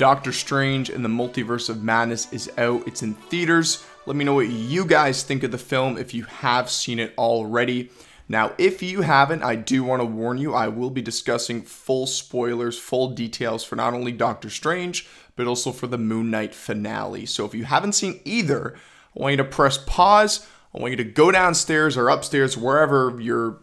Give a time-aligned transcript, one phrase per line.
[0.00, 2.88] Doctor Strange and the Multiverse of Madness is out.
[2.88, 3.84] It's in theaters.
[4.06, 7.12] Let me know what you guys think of the film if you have seen it
[7.18, 7.90] already.
[8.26, 12.06] Now, if you haven't, I do want to warn you, I will be discussing full
[12.06, 17.26] spoilers, full details for not only Doctor Strange, but also for the Moon Knight finale.
[17.26, 18.74] So if you haven't seen either,
[19.14, 20.46] I want you to press pause.
[20.74, 23.58] I want you to go downstairs or upstairs, wherever your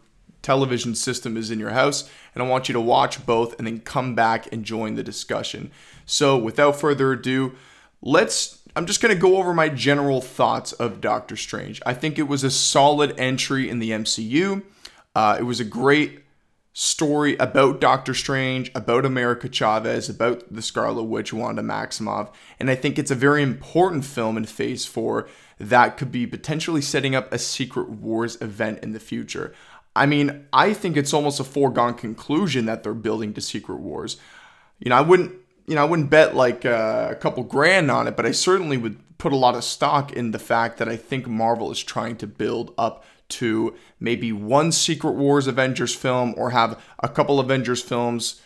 [0.47, 3.81] television system is in your house, and I want you to watch both and then
[3.81, 5.71] come back and join the discussion.
[6.05, 7.57] So without further ado,
[8.01, 11.81] let's I'm just going to go over my general thoughts of Doctor Strange.
[11.85, 14.63] I think it was a solid entry in the MCU.
[15.13, 16.23] Uh, it was a great
[16.71, 22.31] story about Doctor Strange, about America Chavez, about the Scarlet Witch, Wanda Maximoff.
[22.59, 25.27] And I think it's a very important film in Phase 4
[25.59, 29.53] that could be potentially setting up a Secret Wars event in the future.
[29.97, 34.17] I mean, I think it's almost a foregone conclusion that they're building to Secret Wars.
[34.79, 35.33] You know, I wouldn't
[35.67, 38.77] you know, I wouldn't bet like uh, a couple grand on it, but I certainly
[38.77, 42.15] would put a lot of stock in the fact that I think Marvel is trying
[42.17, 47.81] to build up to maybe one Secret Wars Avengers film or have a couple Avengers
[47.81, 48.41] films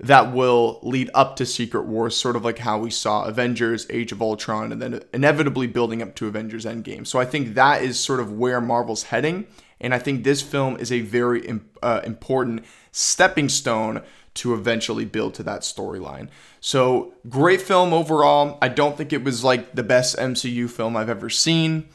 [0.00, 4.10] that will lead up to Secret Wars, sort of like how we saw Avengers Age
[4.10, 7.06] of Ultron and then inevitably building up to Avengers Endgame.
[7.06, 9.46] So I think that is sort of where Marvel's heading.
[9.82, 14.02] And I think this film is a very uh, important stepping stone
[14.34, 16.28] to eventually build to that storyline.
[16.60, 18.56] So, great film overall.
[18.62, 21.88] I don't think it was like the best MCU film I've ever seen.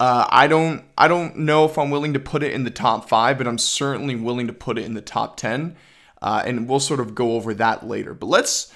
[0.00, 3.08] Uh, I don't I don't know if I'm willing to put it in the top
[3.08, 5.76] five, but I'm certainly willing to put it in the top ten,
[6.22, 8.14] uh, and we'll sort of go over that later.
[8.14, 8.72] But let's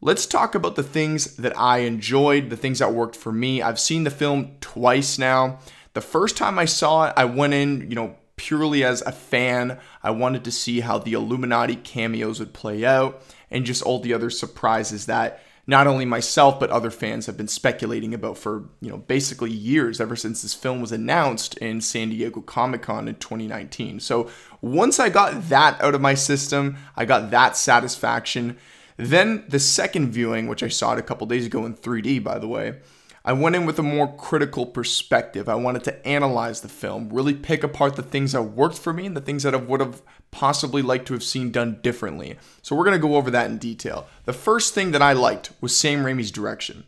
[0.00, 3.60] let's talk about the things that I enjoyed, the things that worked for me.
[3.60, 5.58] I've seen the film twice now.
[5.94, 9.78] The first time I saw it, I went in, you know, purely as a fan.
[10.02, 14.14] I wanted to see how the Illuminati cameos would play out and just all the
[14.14, 18.90] other surprises that not only myself but other fans have been speculating about for, you
[18.90, 24.00] know, basically years ever since this film was announced in San Diego Comic-Con in 2019.
[24.00, 24.28] So,
[24.60, 28.56] once I got that out of my system, I got that satisfaction.
[28.96, 32.38] Then the second viewing, which I saw it a couple days ago in 3D by
[32.38, 32.78] the way,
[33.24, 35.48] I went in with a more critical perspective.
[35.48, 39.06] I wanted to analyze the film, really pick apart the things that worked for me
[39.06, 40.02] and the things that I would have
[40.32, 42.36] possibly liked to have seen done differently.
[42.62, 44.08] So we're going to go over that in detail.
[44.24, 46.84] The first thing that I liked was Sam Raimi's direction.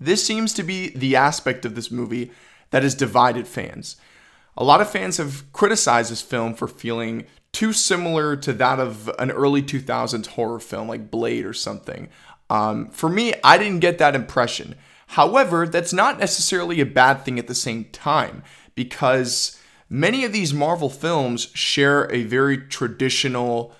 [0.00, 2.32] This seems to be the aspect of this movie
[2.70, 3.96] that has divided fans.
[4.56, 9.08] A lot of fans have criticized this film for feeling too similar to that of
[9.20, 12.08] an early 2000s horror film like Blade or something.
[12.50, 14.74] Um, for me, I didn't get that impression.
[15.14, 18.42] However, that's not necessarily a bad thing at the same time
[18.74, 19.56] because
[19.88, 23.72] many of these Marvel films share a very traditional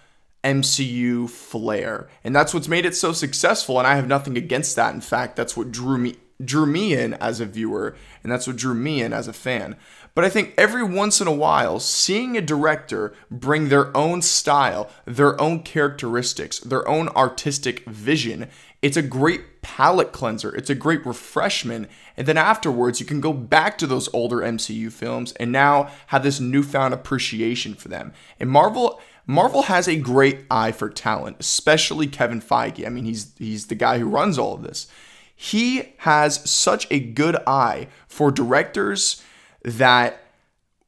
[0.45, 2.09] MCU flair.
[2.23, 4.95] And that's what's made it so successful and I have nothing against that.
[4.95, 6.15] In fact, that's what drew me
[6.45, 9.75] drew me in as a viewer and that's what drew me in as a fan.
[10.15, 14.89] But I think every once in a while, seeing a director bring their own style,
[15.07, 18.49] their own characteristics, their own artistic vision
[18.85, 20.55] it's a great palate cleanser.
[20.55, 21.89] It's a great refreshment.
[22.19, 26.23] And then afterwards, you can go back to those older MCU films and now have
[26.23, 28.13] this newfound appreciation for them.
[28.39, 32.87] And Marvel Marvel has a great eye for talent, especially Kevin Feige.
[32.87, 34.87] I mean, he's he's the guy who runs all of this.
[35.35, 39.23] He has such a good eye for directors
[39.65, 40.23] that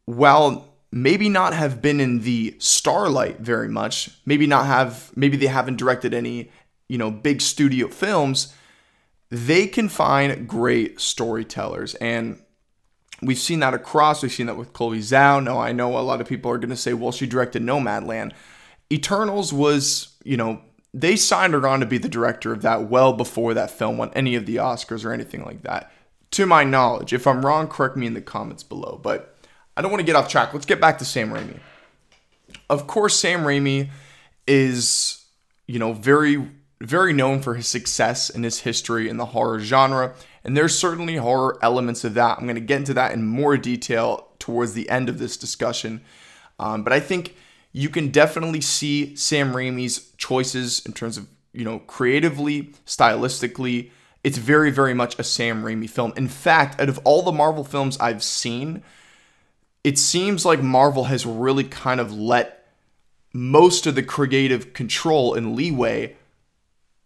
[0.05, 5.47] while maybe not have been in the starlight very much, maybe not have maybe they
[5.47, 6.51] haven't directed any
[6.89, 8.53] you know, big studio films,
[9.31, 11.95] they can find great storytellers.
[11.97, 12.41] And
[13.23, 14.23] we've seen that across.
[14.23, 15.43] We've seen that with Chloe Zhao.
[15.43, 18.33] Now, I know a lot of people are going to say, well, she directed Nomadland.
[18.93, 20.61] Eternals was, you know,
[20.95, 24.11] they signed her on to be the director of that well before that film won
[24.15, 25.93] any of the Oscars or anything like that.
[26.33, 29.01] To my knowledge, if I'm wrong, correct me in the comments below.
[29.03, 29.37] But
[29.77, 30.53] I don't want to get off track.
[30.53, 31.61] Let's get back to Sam Raimi.
[32.69, 33.91] Of course, Sam Raimi
[34.47, 35.25] is,
[35.67, 36.49] you know, very
[36.81, 40.15] very known for his success and his history in the horror genre,
[40.45, 42.39] and there's certainly horror elements of that.
[42.39, 46.03] I'm going to get into that in more detail towards the end of this discussion.
[46.59, 47.35] Um, but I think
[47.73, 53.91] you can definitely see Sam Raimi's choices in terms of, you know, creatively, stylistically.
[54.27, 56.13] It's very, very much a Sam Raimi film.
[56.17, 58.83] In fact, out of all the Marvel films I've seen,
[59.85, 62.67] it seems like Marvel has really kind of let
[63.33, 66.17] most of the creative control and leeway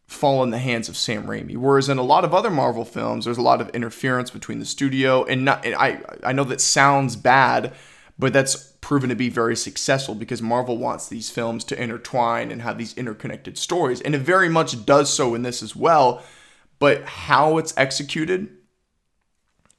[0.07, 1.59] fall in the hands of Sam Raimi.
[1.59, 4.65] Whereas in a lot of other Marvel films, there's a lot of interference between the
[4.65, 5.67] studio and not.
[5.67, 7.75] And I I know that sounds bad,
[8.19, 12.63] but that's proven to be very successful because Marvel wants these films to intertwine and
[12.63, 14.01] have these interconnected stories.
[14.01, 16.23] And it very much does so in this as well.
[16.81, 18.49] But how it's executed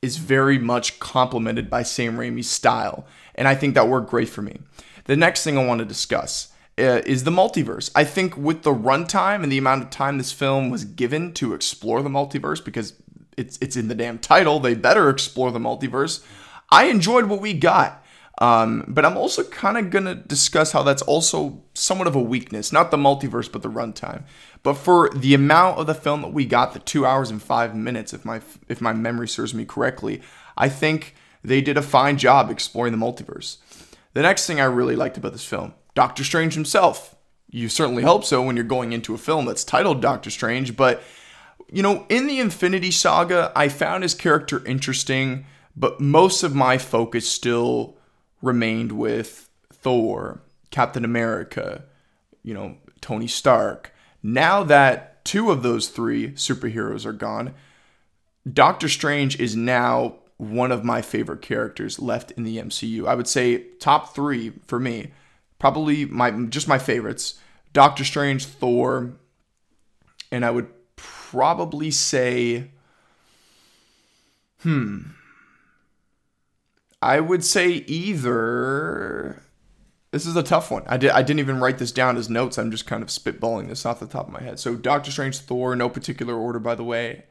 [0.01, 3.05] is very much complemented by Sam Raimi's style.
[3.35, 4.59] And I think that worked great for me.
[5.05, 7.91] The next thing I want to discuss uh, is the multiverse.
[7.93, 11.53] I think with the runtime and the amount of time this film was given to
[11.53, 12.93] explore the multiverse, because
[13.37, 16.23] it's it's in the damn title, they better explore the multiverse.
[16.71, 17.97] I enjoyed what we got.
[18.37, 22.21] Um, but I'm also kind of going to discuss how that's also somewhat of a
[22.21, 24.23] weakness, not the multiverse, but the runtime.
[24.63, 27.75] But for the amount of the film that we got, the two hours and five
[27.75, 30.21] minutes, if my if my memory serves me correctly,
[30.57, 33.57] I think they did a fine job exploring the multiverse.
[34.13, 37.15] The next thing I really liked about this film, Doctor Strange himself.
[37.49, 41.03] You certainly hope so when you're going into a film that's titled Doctor Strange, but
[41.71, 46.77] you know, in the Infinity Saga, I found his character interesting, but most of my
[46.77, 47.97] focus still
[48.41, 51.83] remained with Thor, Captain America,
[52.43, 53.93] you know, Tony Stark.
[54.23, 57.53] Now that two of those three superheroes are gone,
[58.51, 63.07] Doctor Strange is now one of my favorite characters left in the MCU.
[63.07, 65.11] I would say top 3 for me.
[65.59, 67.39] Probably my just my favorites.
[67.73, 69.13] Doctor Strange, Thor,
[70.31, 72.71] and I would probably say
[74.61, 75.01] hmm
[77.01, 79.43] I would say either.
[80.11, 80.83] This is a tough one.
[80.87, 82.57] I, did, I didn't even write this down as notes.
[82.57, 84.59] I'm just kind of spitballing this off the top of my head.
[84.59, 87.23] So, Doctor Strange, Thor, no particular order, by the way.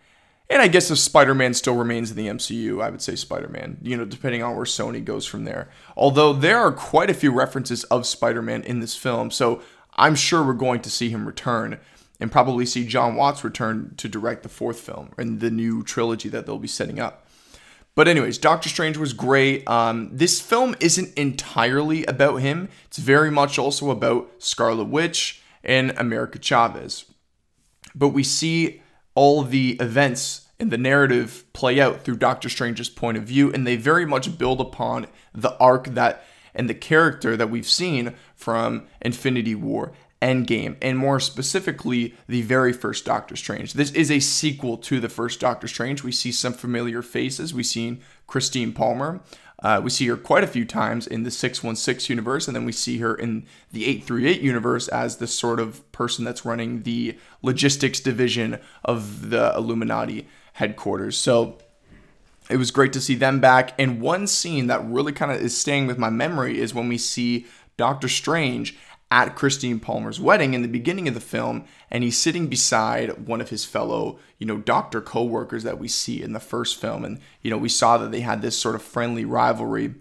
[0.49, 3.49] And I guess if Spider Man still remains in the MCU, I would say Spider
[3.49, 5.69] Man, you know, depending on where Sony goes from there.
[5.97, 9.63] Although there are quite a few references of Spider Man in this film, so
[9.95, 11.79] I'm sure we're going to see him return
[12.19, 16.29] and probably see Jon Watts return to direct the fourth film and the new trilogy
[16.31, 17.27] that they'll be setting up.
[17.95, 19.69] But anyways, Doctor Strange was great.
[19.69, 22.69] Um, this film isn't entirely about him.
[22.87, 27.05] It's very much also about Scarlet Witch and America Chavez.
[27.95, 28.83] But we see
[29.15, 33.67] all the events and the narrative play out through Doctor Strange's point of view, and
[33.67, 38.87] they very much build upon the arc that and the character that we've seen from
[39.01, 39.93] Infinity War
[40.23, 43.73] Endgame, and more specifically, the very first Doctor Strange.
[43.73, 46.03] This is a sequel to the first Doctor Strange.
[46.03, 47.55] We see some familiar faces.
[47.55, 49.21] We've seen Christine Palmer.
[49.63, 52.73] Uh, we see her quite a few times in the 616 universe, and then we
[52.73, 58.01] see her in the 838 universe as the sort of person that's running the logistics
[58.01, 61.17] division of the Illuminati headquarters.
[61.17, 61.59] So
[62.49, 63.75] it was great to see them back.
[63.79, 66.99] And one scene that really kind of is staying with my memory is when we
[66.99, 67.47] see
[67.77, 68.77] Doctor Strange
[69.11, 73.41] at Christine Palmer's wedding in the beginning of the film, and he's sitting beside one
[73.41, 77.19] of his fellow, you know, doctor co-workers that we see in the first film, and
[77.43, 79.95] you know, we saw that they had this sort of friendly rivalry,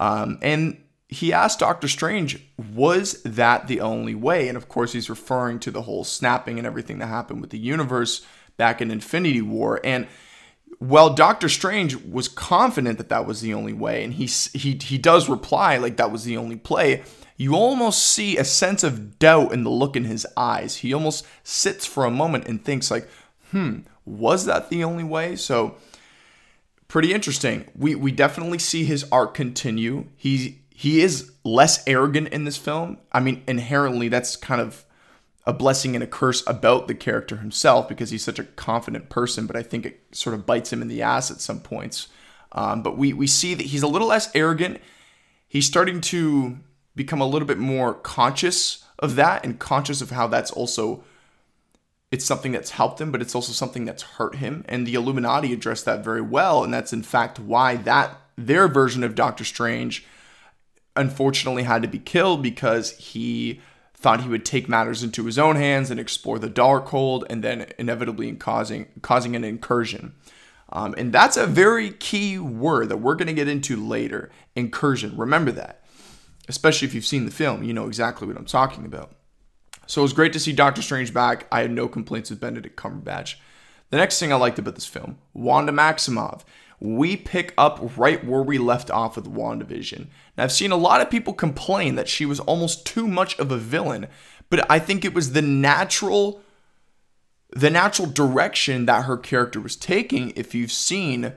[0.00, 2.40] um, and he asked Doctor Strange,
[2.74, 6.66] "Was that the only way?" And of course, he's referring to the whole snapping and
[6.66, 8.22] everything that happened with the universe
[8.56, 10.08] back in Infinity War, and
[10.80, 14.98] well, Doctor Strange was confident that that was the only way, and he he he
[14.98, 17.04] does reply like that was the only play
[17.42, 20.76] you almost see a sense of doubt in the look in his eyes.
[20.76, 23.08] He almost sits for a moment and thinks like,
[23.50, 25.74] "Hmm, was that the only way?" So
[26.86, 27.64] pretty interesting.
[27.76, 30.06] We we definitely see his arc continue.
[30.16, 32.98] He he is less arrogant in this film.
[33.10, 34.84] I mean, inherently that's kind of
[35.44, 39.46] a blessing and a curse about the character himself because he's such a confident person,
[39.46, 42.06] but I think it sort of bites him in the ass at some points.
[42.52, 44.80] Um, but we we see that he's a little less arrogant.
[45.48, 46.58] He's starting to
[46.94, 51.04] become a little bit more conscious of that and conscious of how that's also
[52.12, 54.64] it's something that's helped him, but it's also something that's hurt him.
[54.68, 59.02] And the Illuminati addressed that very well, and that's in fact why that their version
[59.02, 60.04] of Doctor Strange
[60.94, 63.60] unfortunately had to be killed because he
[63.94, 67.66] thought he would take matters into his own hands and explore the Darkhold, and then
[67.78, 70.14] inevitably causing causing an incursion.
[70.70, 74.30] Um, and that's a very key word that we're going to get into later.
[74.54, 75.16] Incursion.
[75.16, 75.81] Remember that
[76.48, 79.14] especially if you've seen the film, you know exactly what I'm talking about.
[79.86, 81.46] So it was great to see Doctor Strange back.
[81.52, 83.36] I had no complaints with Benedict Cumberbatch.
[83.90, 86.42] The next thing I liked about this film, Wanda Maximoff.
[86.80, 90.08] We pick up right where we left off with WandaVision.
[90.36, 93.52] Now, I've seen a lot of people complain that she was almost too much of
[93.52, 94.08] a villain,
[94.50, 96.42] but I think it was the natural
[97.54, 101.34] the natural direction that her character was taking if you've seen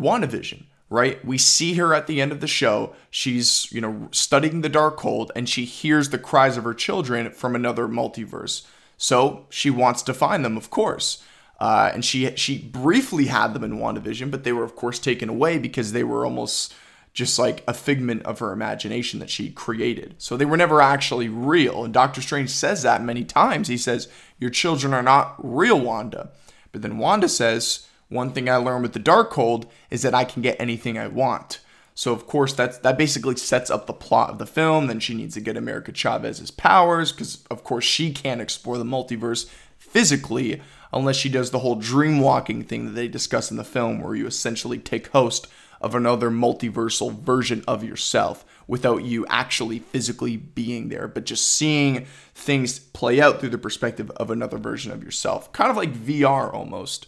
[0.00, 1.22] WandaVision right?
[1.24, 2.94] We see her at the end of the show.
[3.10, 7.54] She's, you know, studying the Darkhold and she hears the cries of her children from
[7.54, 8.66] another multiverse.
[8.96, 11.22] So she wants to find them, of course.
[11.60, 15.28] Uh, and she she briefly had them in WandaVision, but they were of course taken
[15.28, 16.72] away because they were almost
[17.12, 20.14] just like a figment of her imagination that she created.
[20.18, 21.84] So they were never actually real.
[21.84, 23.66] And Doctor Strange says that many times.
[23.66, 24.06] He says,
[24.38, 26.30] Your children are not real, Wanda.
[26.70, 30.42] But then Wanda says, One thing I learned with the Darkhold is that I can
[30.42, 31.60] get anything I want.
[31.94, 34.86] So of course that's that basically sets up the plot of the film.
[34.86, 38.84] Then she needs to get America Chavez's powers because of course she can't explore the
[38.84, 40.62] multiverse physically
[40.92, 44.14] unless she does the whole dream walking thing that they discuss in the film, where
[44.14, 45.46] you essentially take host
[45.80, 52.06] of another multiversal version of yourself without you actually physically being there, but just seeing
[52.34, 55.52] things play out through the perspective of another version of yourself.
[55.52, 57.06] Kind of like VR almost.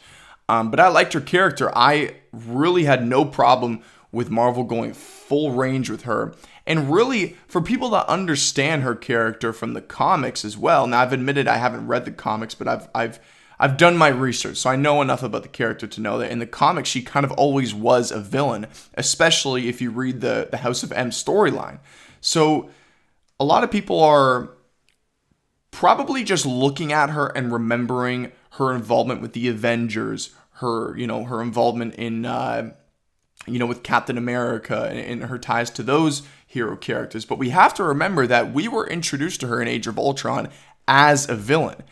[0.50, 1.70] Um, but I liked her character.
[1.78, 6.34] I really had no problem with Marvel going full range with her.
[6.66, 10.88] And really, for people to understand her character from the comics as well.
[10.88, 13.20] Now, I've admitted I haven't read the comics, but I've I've
[13.60, 16.40] I've done my research, so I know enough about the character to know that in
[16.40, 20.56] the comics she kind of always was a villain, especially if you read the the
[20.58, 21.78] House of M storyline.
[22.20, 22.70] So
[23.38, 24.50] a lot of people are
[25.70, 31.24] probably just looking at her and remembering her involvement with the Avengers, her you know
[31.24, 32.72] her involvement in uh,
[33.46, 37.24] you know, with Captain America and, her ties to those hero characters.
[37.24, 40.48] But we have to remember that we were introduced to her in Age of Ultron
[40.86, 41.82] as a villain.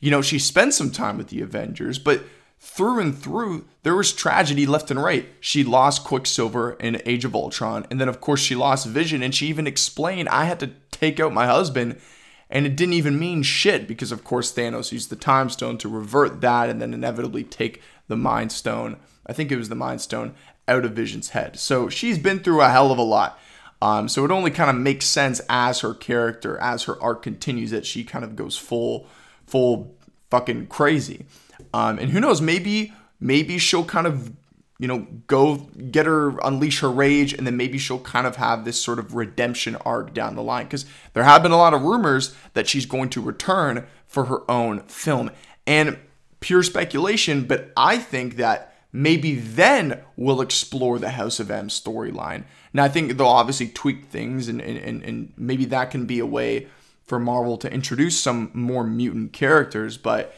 [0.00, 2.24] You know, she spent some time with the Avengers, but
[2.58, 5.28] through and through, there was tragedy left and right.
[5.40, 9.34] She lost Quicksilver in Age of Ultron, and then, of course, she lost Vision, and
[9.34, 12.00] she even explained, I had to take out my husband,
[12.48, 15.88] and it didn't even mean shit because, of course, Thanos used the Time Stone to
[15.88, 18.96] revert that and then inevitably take the Mind Stone.
[19.26, 20.34] I think it was the Mind Stone
[20.68, 21.58] out of Vision's head.
[21.58, 23.38] So she's been through a hell of a lot.
[23.82, 27.70] Um, so it only kind of makes sense as her character, as her arc continues,
[27.70, 29.06] that she kind of goes full,
[29.46, 29.94] full
[30.30, 31.26] fucking crazy.
[31.74, 34.32] Um, and who knows, maybe, maybe she'll kind of,
[34.78, 35.56] you know, go
[35.90, 39.14] get her, unleash her rage, and then maybe she'll kind of have this sort of
[39.14, 40.64] redemption arc down the line.
[40.64, 44.50] Because there have been a lot of rumors that she's going to return for her
[44.50, 45.30] own film.
[45.66, 45.98] And
[46.44, 52.44] pure speculation, but I think that maybe then we'll explore the House of M storyline.
[52.74, 56.26] Now, I think they'll obviously tweak things, and, and, and maybe that can be a
[56.26, 56.68] way
[57.06, 60.36] for Marvel to introduce some more mutant characters, but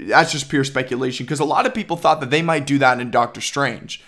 [0.00, 2.98] that's just pure speculation because a lot of people thought that they might do that
[2.98, 4.02] in Doctor Strange.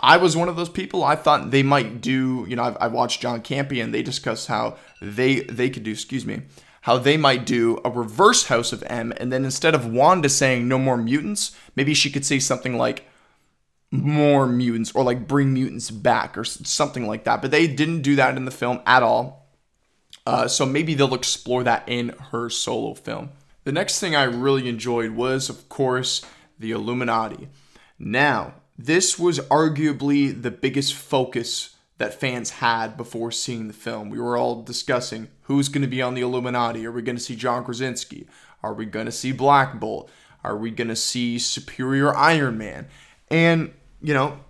[0.00, 1.04] I was one of those people.
[1.04, 3.92] I thought they might do, you know, I've, I've watched John Campea.
[3.92, 6.42] They discuss how they they could do, excuse me,
[6.82, 10.68] how they might do a reverse House of M, and then instead of Wanda saying
[10.68, 13.04] no more mutants, maybe she could say something like
[13.90, 17.42] more mutants or like bring mutants back or something like that.
[17.42, 19.46] But they didn't do that in the film at all.
[20.26, 23.30] Uh, so maybe they'll explore that in her solo film.
[23.64, 26.22] The next thing I really enjoyed was, of course,
[26.58, 27.48] the Illuminati.
[27.98, 34.08] Now, this was arguably the biggest focus that fans had before seeing the film.
[34.08, 36.86] We were all discussing who's going to be on the Illuminati.
[36.86, 38.26] Are we going to see John Krasinski?
[38.62, 40.10] Are we going to see Black Bolt?
[40.44, 42.86] Are we going to see Superior Iron Man?
[43.30, 44.40] And you know,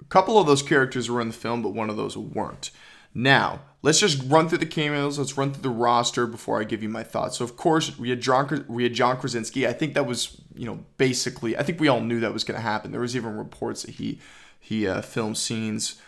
[0.00, 2.70] a couple of those characters were in the film, but one of those weren't.
[3.14, 5.18] Now, let's just run through the cameos.
[5.18, 7.38] Let's run through the roster before I give you my thoughts.
[7.38, 9.66] So, of course, we had John, we had John Krasinski.
[9.66, 12.56] I think that was, you know, basically, I think we all knew that was going
[12.56, 12.90] to happen.
[12.90, 14.18] There was even reports that he
[14.60, 16.00] he uh, filmed scenes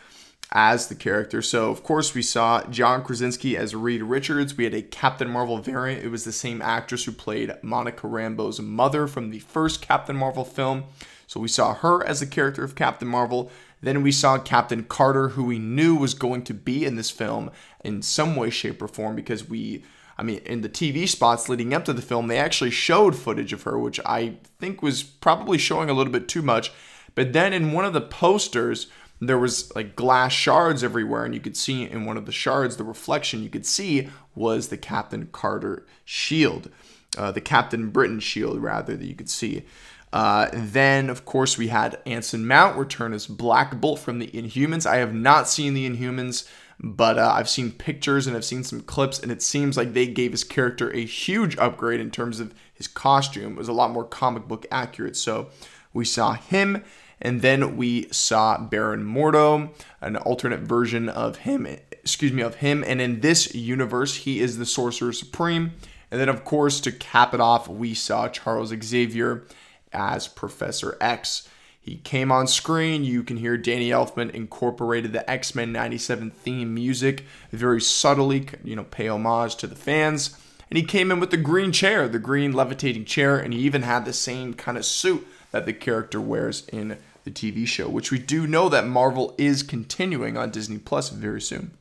[0.53, 1.43] as the character.
[1.43, 4.57] So, of course, we saw John Krasinski as Reed Richards.
[4.57, 6.05] We had a Captain Marvel variant.
[6.05, 10.45] It was the same actress who played Monica Rambeau's mother from the first Captain Marvel
[10.45, 10.85] film.
[11.27, 13.51] So we saw her as the character of Captain Marvel.
[13.83, 17.51] Then we saw Captain Carter, who we knew was going to be in this film
[17.85, 19.85] in some way, shape, or form because we,
[20.17, 23.53] I mean, in the TV spots leading up to the film, they actually showed footage
[23.53, 26.73] of her, which I think was probably showing a little bit too much.
[27.15, 28.87] But then in one of the posters,
[29.21, 32.77] there was like glass shards everywhere, and you could see in one of the shards,
[32.77, 36.71] the reflection you could see was the Captain Carter shield,
[37.17, 39.65] uh, the Captain Britain shield, rather, that you could see.
[40.13, 44.87] Uh, then, of course, we had Anson Mount return as Black Bolt from the Inhumans.
[44.87, 48.83] I have not seen the Inhumans, but uh, I've seen pictures and I've seen some
[48.83, 52.55] clips, and it seems like they gave his character a huge upgrade in terms of
[52.73, 53.53] his costume.
[53.53, 55.17] It was a lot more comic book accurate.
[55.17, 55.49] So
[55.93, 56.85] we saw him,
[57.21, 59.71] and then we saw Baron Mordo,
[60.01, 61.67] an alternate version of him.
[61.91, 62.85] Excuse me, of him.
[62.87, 65.73] And in this universe, he is the Sorcerer Supreme.
[66.11, 69.45] And then, of course, to cap it off, we saw Charles Xavier
[69.93, 71.49] as Professor X.
[71.81, 73.05] He came on screen.
[73.05, 78.77] You can hear Danny Elfman incorporated the X Men 97 theme music very subtly, you
[78.77, 80.39] know, pay homage to the fans.
[80.69, 83.83] And he came in with the green chair, the green levitating chair, and he even
[83.83, 88.11] had the same kind of suit that the character wears in the TV show, which
[88.11, 91.77] we do know that Marvel is continuing on Disney Plus very soon.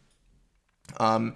[0.98, 1.36] Um,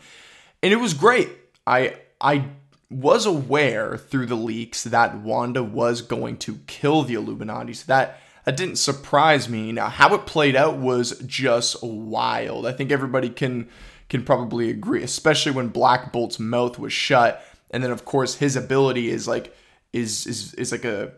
[0.62, 1.30] and it was great.
[1.66, 2.46] I I
[2.90, 7.74] was aware through the leaks that Wanda was going to kill the Illuminati.
[7.74, 9.72] So that that didn't surprise me.
[9.72, 12.66] Now, how it played out was just wild.
[12.66, 13.70] I think everybody can
[14.10, 18.56] can probably agree, especially when Black Bolt's mouth was shut, and then of course his
[18.56, 19.56] ability is like
[19.94, 21.14] is is is like a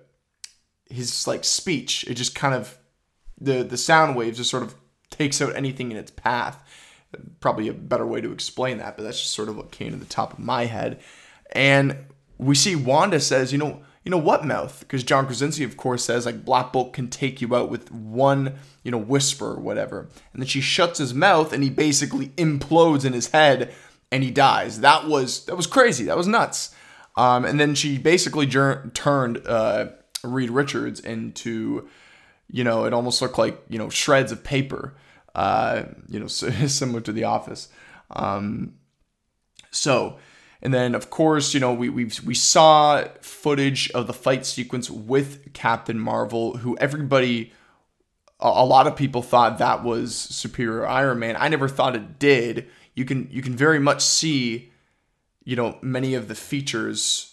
[0.91, 2.05] his like speech.
[2.07, 2.77] It just kind of
[3.39, 4.75] the the sound waves just sort of
[5.09, 6.63] takes out anything in its path.
[7.39, 9.97] Probably a better way to explain that, but that's just sort of what came to
[9.97, 11.01] the top of my head.
[11.51, 11.97] And
[12.37, 14.79] we see Wanda says, you know, you know what mouth?
[14.79, 18.55] Because John Krasinski, of course, says like Black Bolt can take you out with one,
[18.83, 20.07] you know, whisper or whatever.
[20.33, 23.73] And then she shuts his mouth and he basically implodes in his head
[24.11, 24.79] and he dies.
[24.79, 26.05] That was that was crazy.
[26.05, 26.73] That was nuts.
[27.15, 29.89] Um, and then she basically turned uh,
[30.23, 31.89] Reed Richards into,
[32.49, 34.95] you know, it almost looked like you know shreds of paper.
[35.33, 37.69] Uh, you know, similar to The Office.
[38.09, 38.73] Um,
[39.71, 40.17] so
[40.61, 44.91] and then, of course, you know, we we we saw footage of the fight sequence
[44.91, 47.51] with Captain Marvel, who everybody,
[48.39, 51.35] a, a lot of people thought that was Superior Iron Man.
[51.37, 52.67] I never thought it did.
[52.93, 54.71] You can you can very much see,
[55.43, 57.30] you know, many of the features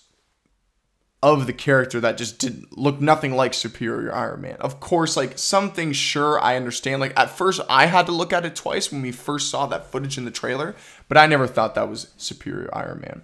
[1.23, 4.57] of the character that just didn't look nothing like Superior Iron Man.
[4.61, 7.01] Of course, like some things, sure, I understand.
[7.01, 9.91] Like at first, I had to look at it twice when we first saw that
[9.91, 10.77] footage in the trailer,
[11.09, 13.23] but I never thought that was Superior Iron Man.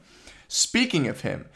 [0.49, 1.47] Speaking of him,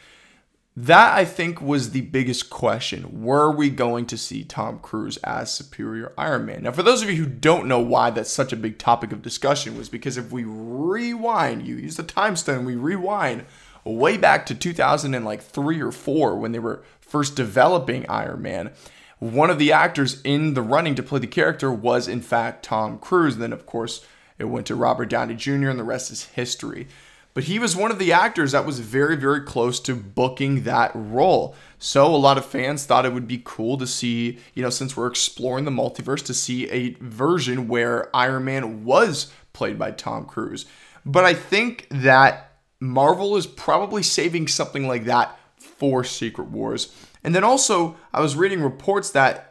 [0.77, 3.21] that I think was the biggest question.
[3.21, 6.63] Were we going to see Tom Cruise as Superior Iron Man?
[6.63, 9.21] Now, for those of you who don't know why that's such a big topic of
[9.21, 13.43] discussion, was because if we rewind, you use the time stone, we rewind
[13.83, 18.71] way back to 2003 or 4 when they were first developing Iron Man.
[19.19, 22.99] One of the actors in the running to play the character was, in fact, Tom
[22.99, 23.37] Cruise.
[23.37, 24.05] Then, of course,
[24.37, 26.87] it went to Robert Downey Jr., and the rest is history.
[27.33, 30.91] But he was one of the actors that was very, very close to booking that
[30.93, 31.55] role.
[31.77, 34.97] So a lot of fans thought it would be cool to see, you know, since
[34.97, 40.25] we're exploring the multiverse, to see a version where Iron Man was played by Tom
[40.25, 40.65] Cruise.
[41.05, 42.48] But I think that
[42.79, 46.93] Marvel is probably saving something like that for Secret Wars.
[47.23, 49.49] And then also, I was reading reports that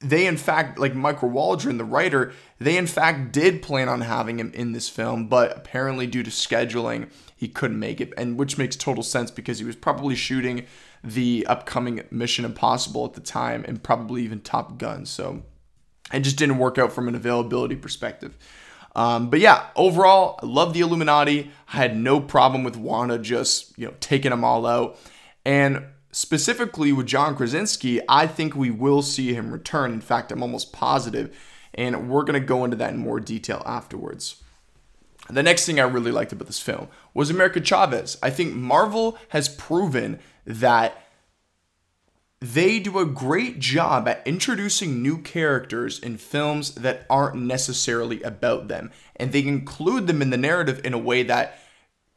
[0.00, 4.38] they, in fact, like Michael Waldron, the writer, they in fact did plan on having
[4.38, 8.12] him in this film, but apparently due to scheduling, he couldn't make it.
[8.16, 10.66] And which makes total sense because he was probably shooting
[11.02, 15.06] the upcoming Mission Impossible at the time and probably even Top Gun.
[15.06, 15.42] So
[16.12, 18.36] it just didn't work out from an availability perspective.
[18.96, 21.50] Um, but yeah, overall, I love the Illuminati.
[21.68, 24.98] I had no problem with Wanda just, you know, taking them all out.
[25.44, 29.92] And specifically with John Krasinski, I think we will see him return.
[29.92, 31.36] In fact, I'm almost positive.
[31.74, 34.42] And we're going to go into that in more detail afterwards.
[35.28, 38.16] The next thing I really liked about this film was America Chavez.
[38.22, 41.05] I think Marvel has proven that
[42.52, 48.68] they do a great job at introducing new characters in films that aren't necessarily about
[48.68, 48.90] them.
[49.16, 51.58] And they include them in the narrative in a way that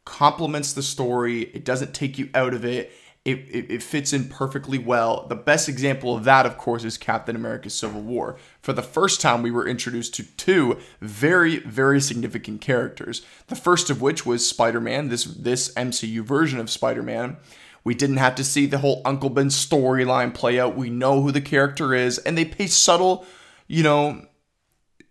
[0.04, 2.92] complements the story, it doesn't take you out of it.
[3.22, 5.26] It, it, it, fits in perfectly well.
[5.26, 8.38] The best example of that, of course, is Captain America Civil War.
[8.62, 13.20] For the first time, we were introduced to two very, very significant characters.
[13.48, 17.36] The first of which was Spider Man, this, this MCU version of Spider Man
[17.84, 20.76] we didn't have to see the whole Uncle Ben storyline play out.
[20.76, 23.24] We know who the character is, and they pay subtle,
[23.66, 24.26] you know,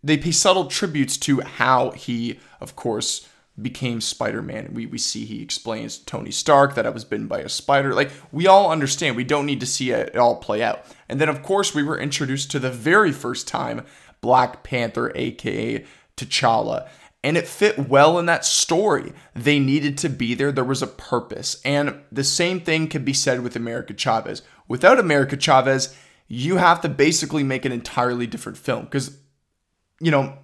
[0.03, 3.27] they pay subtle tributes to how he, of course,
[3.61, 4.73] became Spider-Man.
[4.73, 7.93] We we see he explains to Tony Stark that I was bitten by a spider.
[7.93, 9.15] Like we all understand.
[9.15, 10.85] We don't need to see it all play out.
[11.09, 13.85] And then of course we were introduced to the very first time
[14.21, 16.87] Black Panther, aka T'Challa
[17.23, 19.13] and it fit well in that story.
[19.33, 21.61] They needed to be there, there was a purpose.
[21.65, 24.41] And the same thing could be said with America Chavez.
[24.67, 25.95] Without America Chavez,
[26.27, 29.17] you have to basically make an entirely different film because,
[29.99, 30.37] you know,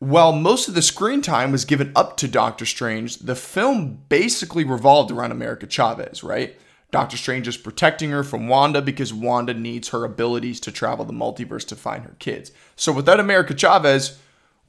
[0.00, 4.64] while most of the screen time was given up to Doctor Strange, the film basically
[4.64, 6.58] revolved around America Chavez, right?
[6.90, 11.12] Doctor Strange is protecting her from Wanda because Wanda needs her abilities to travel the
[11.12, 12.50] multiverse to find her kids.
[12.76, 14.18] So without America Chavez,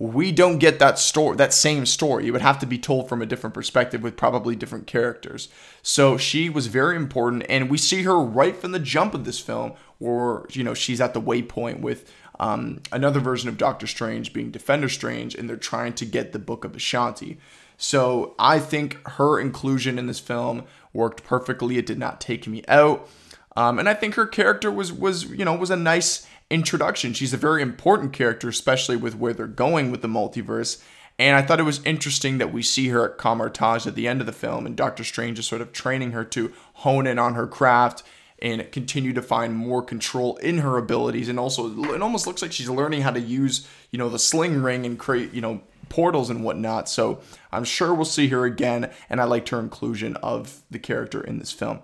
[0.02, 2.26] we don't get that story that same story.
[2.26, 5.48] It would have to be told from a different perspective with probably different characters.
[5.84, 9.40] So she was very important and we see her right from the jump of this
[9.40, 14.34] film where you know she's at the waypoint with um, another version of doctor strange
[14.34, 17.38] being defender strange and they're trying to get the book of Vishanti.
[17.78, 21.78] So i think her inclusion in this film worked perfectly.
[21.78, 23.08] It did not take me out.
[23.56, 27.14] Um, and i think her character was was you know was a nice introduction.
[27.14, 30.82] She's a very important character, especially with where they're going with the multiverse.
[31.18, 34.22] And I thought it was interesting that we see her at Kamar-Taj at the end
[34.22, 37.36] of the film, and Doctor Strange is sort of training her to hone in on
[37.36, 38.04] her craft
[38.40, 41.30] and continue to find more control in her abilities.
[41.30, 44.64] And also, it almost looks like she's learning how to use, you know, the sling
[44.64, 46.90] ring and create, you know, portals and whatnot.
[46.90, 51.22] So I'm sure we'll see her again, and I liked her inclusion of the character
[51.22, 51.82] in this film.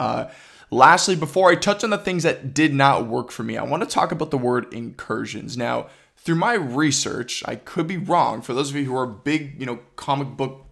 [0.00, 0.28] Uh,
[0.70, 3.82] lastly, before I touch on the things that did not work for me, I want
[3.82, 5.56] to talk about the word incursions.
[5.56, 8.42] Now, through my research, I could be wrong.
[8.42, 10.66] For those of you who are big, you know, comic book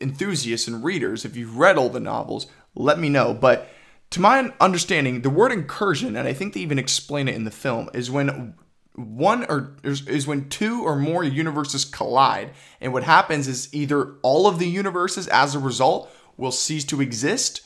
[0.00, 3.32] enthusiasts and readers, if you've read all the novels, let me know.
[3.32, 3.68] But
[4.10, 7.50] to my understanding, the word incursion, and I think they even explain it in the
[7.50, 8.54] film, is when
[8.94, 12.50] one or is when two or more universes collide.
[12.80, 17.00] And what happens is either all of the universes as a result will cease to
[17.00, 17.62] exist,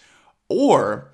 [0.48, 1.10] or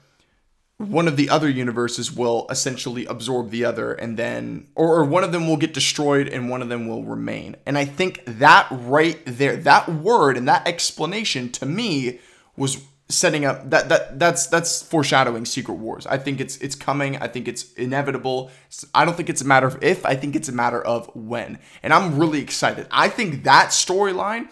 [0.83, 5.23] one of the other universes will essentially absorb the other and then or, or, one
[5.23, 7.57] of them will get destroyed and one of them will remain.
[7.67, 12.21] And i think that right there that word and that explanation to me
[12.57, 16.07] was setting up that that that's that's foreshadowing secret wars.
[16.07, 17.17] I think it's it's coming.
[17.19, 18.51] I think it's inevitable.
[18.95, 20.05] I don't think it's a matter of if.
[20.05, 21.59] I think it's a matter of when.
[21.83, 22.87] And i'm really excited.
[22.91, 24.49] I think that storyline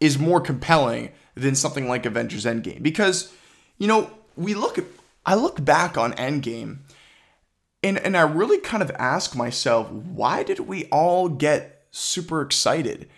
[0.00, 3.32] is more compelling than something like avengers endgame because
[3.78, 4.84] you know we look at
[5.26, 6.78] I look back on Endgame
[7.84, 13.08] and and I really kind of ask myself, why did we all get super excited?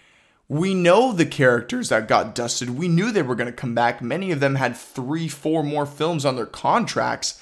[0.48, 2.70] We know the characters that got dusted.
[2.70, 4.00] We knew they were going to come back.
[4.00, 7.40] Many of them had three, four more films on their contracts.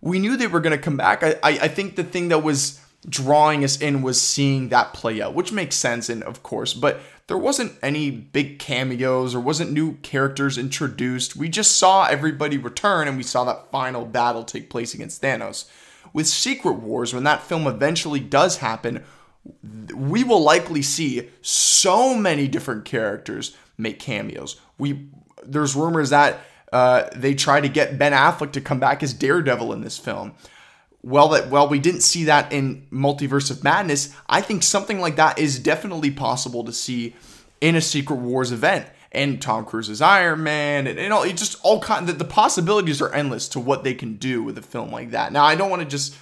[0.00, 1.24] We knew they were going to come back.
[1.24, 5.20] I, I, I think the thing that was drawing us in was seeing that play
[5.20, 9.72] out, which makes sense, and of course, but there wasn't any big cameos or wasn't
[9.72, 11.34] new characters introduced.
[11.34, 15.68] We just saw everybody return and we saw that final battle take place against Thanos.
[16.12, 19.04] With Secret Wars, when that film eventually does happen,
[19.94, 24.60] we will likely see so many different characters make cameos.
[24.78, 25.08] We
[25.44, 26.40] there's rumors that
[26.72, 30.34] uh, they try to get Ben Affleck to come back as Daredevil in this film
[31.02, 35.16] well that well we didn't see that in multiverse of madness i think something like
[35.16, 37.14] that is definitely possible to see
[37.60, 38.86] in a secret wars event.
[39.12, 43.00] And tom cruise's iron man and, and all it just all kind the, the possibilities
[43.00, 45.32] are endless to what they can do with a film like that.
[45.32, 46.16] Now i don't want to just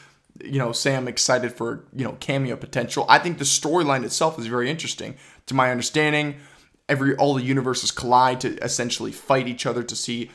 [0.45, 3.05] you know say i'm excited for you know cameo potential.
[3.09, 5.17] I think the storyline itself is very interesting.
[5.47, 6.37] To my understanding
[6.89, 10.31] every all the universes collide to essentially fight each other to see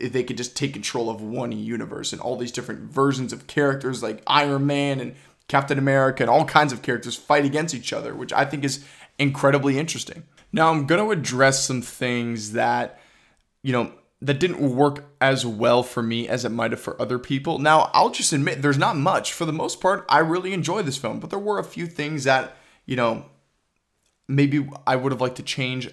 [0.00, 4.02] they could just take control of one universe and all these different versions of characters
[4.02, 5.14] like Iron Man and
[5.48, 8.84] Captain America and all kinds of characters fight against each other, which I think is
[9.18, 10.24] incredibly interesting.
[10.52, 13.00] Now, I'm going to address some things that,
[13.62, 17.18] you know, that didn't work as well for me as it might have for other
[17.18, 17.58] people.
[17.58, 19.32] Now, I'll just admit there's not much.
[19.32, 22.24] For the most part, I really enjoy this film, but there were a few things
[22.24, 23.26] that, you know,
[24.28, 25.92] maybe I would have liked to change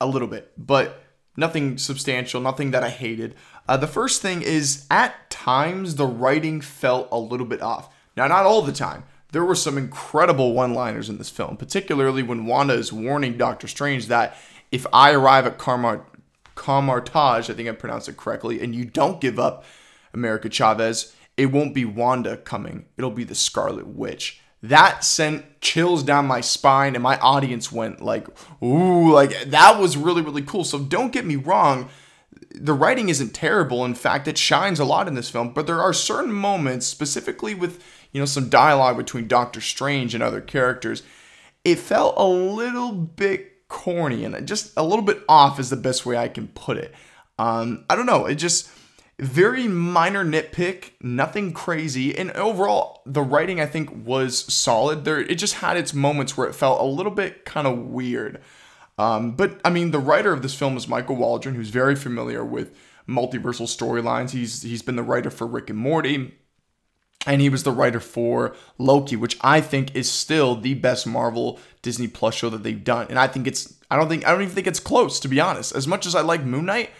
[0.00, 0.52] a little bit.
[0.58, 1.02] But
[1.36, 3.34] Nothing substantial, nothing that I hated.
[3.68, 7.94] Uh, the first thing is at times the writing felt a little bit off.
[8.16, 9.04] Now, not all the time.
[9.32, 13.68] There were some incredible one liners in this film, particularly when Wanda is warning Doctor
[13.68, 14.36] Strange that
[14.72, 19.38] if I arrive at Kamar-Taj, I think I pronounced it correctly, and you don't give
[19.38, 19.64] up
[20.12, 22.86] America Chavez, it won't be Wanda coming.
[22.96, 28.00] It'll be the Scarlet Witch that sent chills down my spine and my audience went
[28.02, 28.26] like
[28.62, 30.64] ooh like that was really really cool.
[30.64, 31.88] So don't get me wrong
[32.52, 33.84] the writing isn't terrible.
[33.84, 37.54] In fact it shines a lot in this film but there are certain moments specifically
[37.54, 41.02] with you know some dialogue between doctor strange and other characters
[41.64, 46.04] it felt a little bit corny and just a little bit off is the best
[46.04, 46.94] way i can put it.
[47.38, 48.26] Um, i don't know.
[48.26, 48.70] It just
[49.20, 55.04] very minor nitpick, nothing crazy, and overall the writing I think was solid.
[55.04, 58.40] There, it just had its moments where it felt a little bit kind of weird.
[58.98, 62.44] Um, but I mean, the writer of this film is Michael Waldron, who's very familiar
[62.44, 62.74] with
[63.08, 64.30] multiversal storylines.
[64.30, 66.34] He's he's been the writer for Rick and Morty,
[67.26, 71.58] and he was the writer for Loki, which I think is still the best Marvel
[71.82, 73.06] Disney Plus show that they've done.
[73.10, 75.40] And I think it's I don't think I don't even think it's close to be
[75.40, 75.74] honest.
[75.74, 76.90] As much as I like Moon Knight,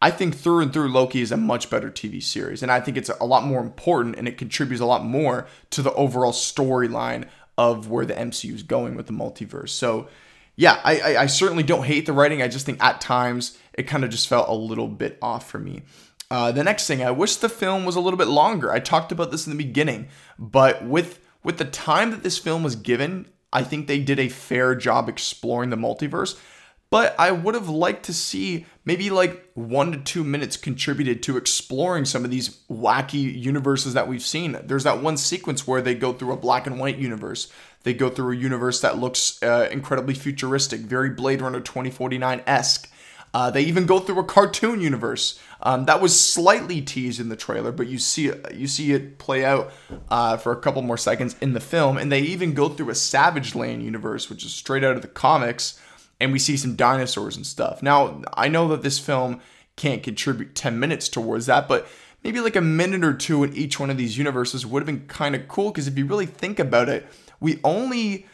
[0.00, 2.96] I think through and through Loki is a much better TV series, and I think
[2.96, 7.28] it's a lot more important and it contributes a lot more to the overall storyline
[7.56, 9.70] of where the MCU is going with the multiverse.
[9.70, 10.06] So,
[10.54, 12.40] yeah, I, I, I certainly don't hate the writing.
[12.40, 15.58] I just think at times it kind of just felt a little bit off for
[15.58, 15.82] me.
[16.30, 18.70] Uh, the next thing, I wish the film was a little bit longer.
[18.70, 20.08] I talked about this in the beginning,
[20.38, 24.28] but with with the time that this film was given, I think they did a
[24.28, 26.38] fair job exploring the multiverse
[26.90, 31.36] but I would have liked to see maybe like one to two minutes contributed to
[31.36, 34.58] exploring some of these wacky universes that we've seen.
[34.64, 37.52] There's that one sequence where they go through a black and white universe.
[37.82, 42.90] They go through a universe that looks uh, incredibly futuristic, very Blade Runner 2049 esque.
[43.34, 47.36] Uh, they even go through a cartoon universe um, that was slightly teased in the
[47.36, 49.72] trailer, but you see it, you see it play out
[50.08, 52.94] uh, for a couple more seconds in the film, and they even go through a
[52.94, 55.78] Savage Land universe, which is straight out of the comics,
[56.20, 57.82] and we see some dinosaurs and stuff.
[57.82, 59.40] Now, I know that this film
[59.76, 61.86] can't contribute 10 minutes towards that, but
[62.24, 65.06] maybe like a minute or two in each one of these universes would have been
[65.06, 67.06] kind of cool because if you really think about it,
[67.40, 68.26] we only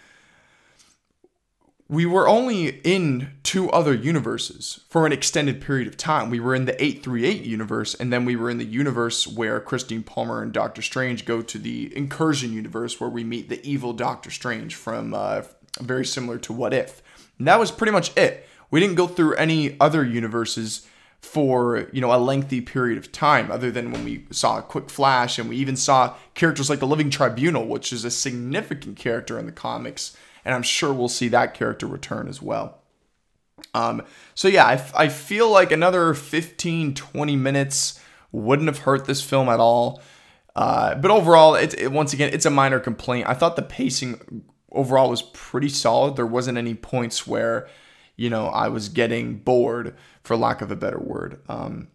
[1.86, 6.30] we were only in two other universes for an extended period of time.
[6.30, 10.02] We were in the 838 universe, and then we were in the universe where Christine
[10.02, 14.30] Palmer and Doctor Strange go to the Incursion universe, where we meet the evil Doctor
[14.30, 15.42] Strange from uh,
[15.78, 17.02] very similar to What If.
[17.38, 18.48] And that was pretty much it.
[18.70, 20.86] We didn't go through any other universes
[21.24, 24.90] for you know a lengthy period of time other than when we saw a quick
[24.90, 29.38] flash and we even saw characters like the living tribunal which is a significant character
[29.38, 30.16] in the comics.
[30.44, 32.82] And i'm sure we'll see that character return as well.
[33.72, 34.02] Um,
[34.34, 39.48] so yeah I, I feel like another 15 20 minutes wouldn't have hurt this film
[39.48, 40.02] at all.
[40.54, 43.26] Uh, but overall it, it once again it's a minor complaint.
[43.28, 46.16] I thought the pacing overall was pretty solid.
[46.16, 47.68] There wasn't any points where,
[48.16, 51.40] you know, I was getting bored, for lack of a better word.
[51.48, 51.88] Um,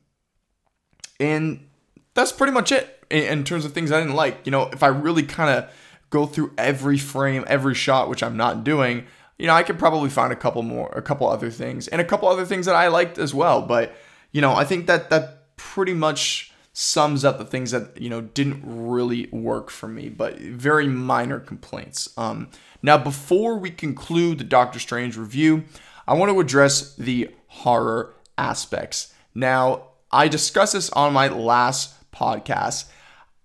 [1.19, 1.67] and
[2.13, 4.45] that's pretty much it in, in terms of things I didn't like.
[4.45, 5.71] You know, if I really kind of
[6.09, 9.05] go through every frame, every shot, which I'm not doing,
[9.37, 12.05] you know, I could probably find a couple more, a couple other things, and a
[12.05, 13.61] couple other things that I liked as well.
[13.61, 13.95] But
[14.31, 16.48] you know, I think that that pretty much
[16.81, 21.37] sums up the things that you know didn't really work for me, but very minor
[21.37, 22.07] complaints.
[22.17, 22.47] Um,
[22.81, 25.65] now, before we conclude the Doctor Strange review,
[26.07, 29.13] I want to address the horror aspects.
[29.35, 32.85] Now, I discussed this on my last podcast.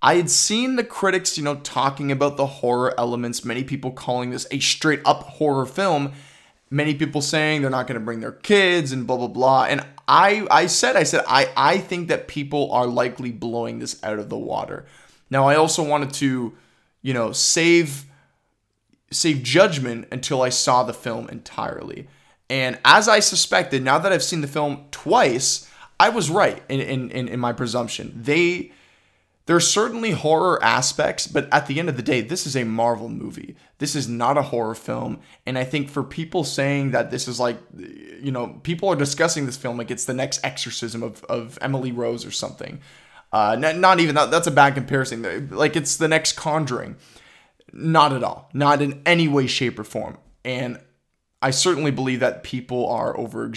[0.01, 4.31] I had seen the critics, you know, talking about the horror elements, many people calling
[4.31, 6.13] this a straight up horror film,
[6.71, 9.65] many people saying they're not going to bring their kids and blah blah blah.
[9.65, 14.03] And I I said I said I I think that people are likely blowing this
[14.03, 14.87] out of the water.
[15.31, 16.55] Now, I also wanted to,
[17.03, 18.05] you know, save
[19.11, 22.09] save judgment until I saw the film entirely.
[22.51, 26.81] And as I suspected, now that I've seen the film twice, I was right in,
[26.81, 28.13] in, in, my presumption.
[28.17, 28.73] They
[29.47, 33.09] there's certainly horror aspects, but at the end of the day, this is a Marvel
[33.09, 33.57] movie.
[33.79, 35.21] This is not a horror film.
[35.47, 39.47] And I think for people saying that this is like, you know, people are discussing
[39.47, 42.81] this film like it's the next exorcism of, of Emily Rose or something.
[43.33, 45.51] Uh, not, not even that, that's a bad comparison.
[45.51, 46.97] Like it's the next Conjuring.
[47.73, 48.49] Not at all.
[48.55, 50.19] Not in any way, shape, or form.
[50.45, 50.79] And
[51.43, 53.53] I certainly believe that people are over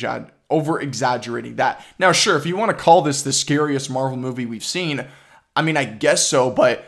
[0.49, 1.85] over exaggerating that.
[1.99, 5.05] Now, sure, if you want to call this the scariest Marvel movie we've seen,
[5.55, 6.85] I mean, I guess so, but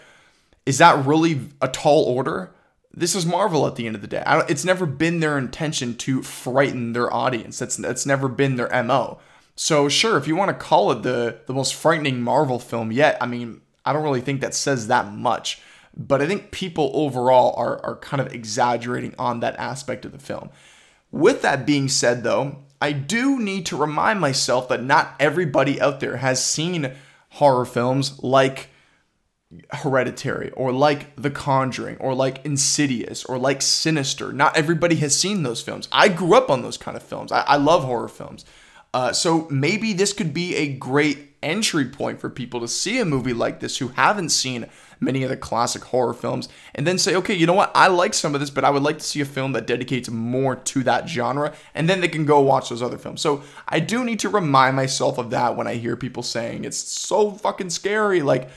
[0.65, 2.51] is that really a tall order?
[2.93, 4.23] This is Marvel at the end of the day.
[4.47, 7.59] it's never been their intention to frighten their audience.
[7.59, 9.19] That's that's never been their MO.
[9.55, 13.17] So sure, if you want to call it the the most frightening Marvel film yet,
[13.21, 15.61] I mean, I don't really think that says that much.
[15.95, 20.19] But I think people overall are, are kind of exaggerating on that aspect of the
[20.19, 20.49] film.
[21.11, 25.99] With that being said, though, I do need to remind myself that not everybody out
[25.99, 26.93] there has seen
[27.31, 28.69] horror films like
[29.71, 34.31] Hereditary or like The Conjuring or like Insidious or like Sinister.
[34.31, 35.87] Not everybody has seen those films.
[35.91, 37.31] I grew up on those kind of films.
[37.31, 38.45] I, I love horror films.
[38.93, 43.05] Uh, so maybe this could be a great entry point for people to see a
[43.05, 44.67] movie like this who haven't seen
[44.99, 47.71] many of the classic horror films and then say, okay, you know what?
[47.73, 50.09] I like some of this, but I would like to see a film that dedicates
[50.09, 51.53] more to that genre.
[51.73, 53.21] And then they can go watch those other films.
[53.21, 56.77] So I do need to remind myself of that when I hear people saying it's
[56.77, 58.21] so fucking scary.
[58.21, 58.49] Like,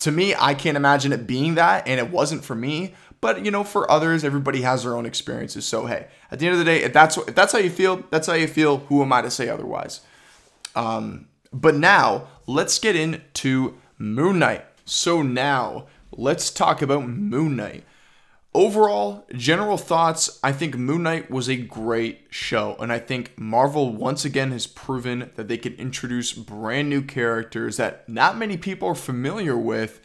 [0.00, 2.94] to me, I can't imagine it being that, and it wasn't for me.
[3.20, 5.64] But you know, for others, everybody has their own experiences.
[5.64, 8.04] So hey, at the end of the day, if that's if that's how you feel,
[8.10, 8.78] that's how you feel.
[8.78, 10.00] Who am I to say otherwise?
[10.74, 14.64] Um, but now let's get into Moon Knight.
[14.84, 17.84] So now let's talk about Moon Knight.
[18.56, 23.92] Overall, general thoughts I think Moon Knight was a great show, and I think Marvel
[23.92, 28.88] once again has proven that they can introduce brand new characters that not many people
[28.88, 30.00] are familiar with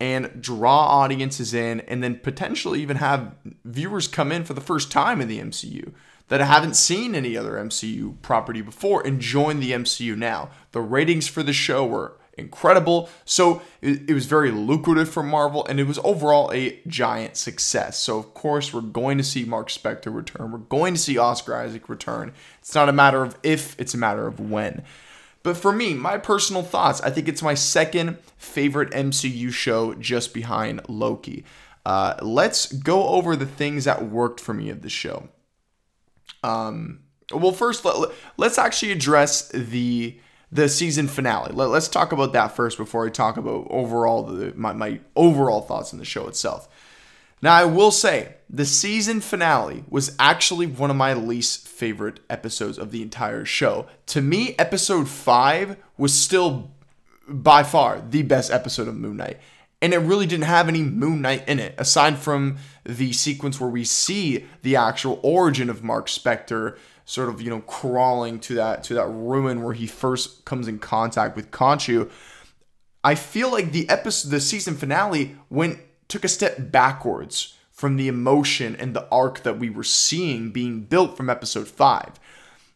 [0.00, 4.90] and draw audiences in, and then potentially even have viewers come in for the first
[4.90, 5.92] time in the MCU
[6.28, 10.48] that haven't seen any other MCU property before and join the MCU now.
[10.70, 13.08] The ratings for the show were incredible.
[13.24, 17.98] So it, it was very lucrative for Marvel, and it was overall a giant success.
[17.98, 20.52] So, of course, we're going to see Mark Spector return.
[20.52, 22.32] We're going to see Oscar Isaac return.
[22.60, 24.82] It's not a matter of if, it's a matter of when.
[25.42, 30.32] But for me, my personal thoughts, I think it's my second favorite MCU show just
[30.32, 31.44] behind Loki.
[31.84, 35.28] Uh, let's go over the things that worked for me of the show.
[36.44, 37.00] Um,
[37.32, 40.18] well, first, let, let's actually address the
[40.52, 41.52] the season finale.
[41.52, 45.62] Let, us talk about that first before I talk about overall the, my, my overall
[45.62, 46.68] thoughts on the show itself.
[47.40, 52.78] Now, I will say the season finale was actually one of my least favorite episodes
[52.78, 53.86] of the entire show.
[54.08, 56.70] To me, episode five was still
[57.26, 59.38] by far the best episode of Moon Knight.
[59.80, 63.70] And it really didn't have any Moon Knight in it, aside from the sequence where
[63.70, 68.84] we see the actual origin of Mark Spector sort of, you know, crawling to that
[68.84, 72.10] to that ruin where he first comes in contact with Khonshu.
[73.04, 78.06] I feel like the episode the season finale went took a step backwards from the
[78.06, 82.20] emotion and the arc that we were seeing being built from episode 5.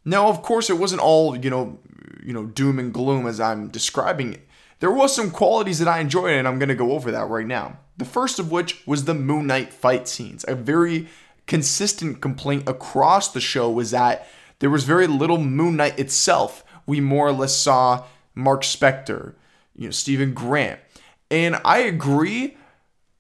[0.05, 1.79] Now, of course, it wasn't all, you know,
[2.25, 4.49] you know, doom and gloom as I'm describing it.
[4.81, 7.47] There was some qualities that I enjoyed and I'm going to go over that right
[7.47, 7.79] now.
[7.97, 10.45] The first of which was the Moon Knight fight scenes.
[10.49, 11.09] A very
[11.47, 14.27] consistent complaint across the show was that
[14.59, 16.65] there was very little Moon Knight itself.
[16.87, 18.05] We more or less saw
[18.35, 19.35] Marc Spector,
[19.75, 20.81] you know, Steven Grant.
[21.31, 22.57] And I agree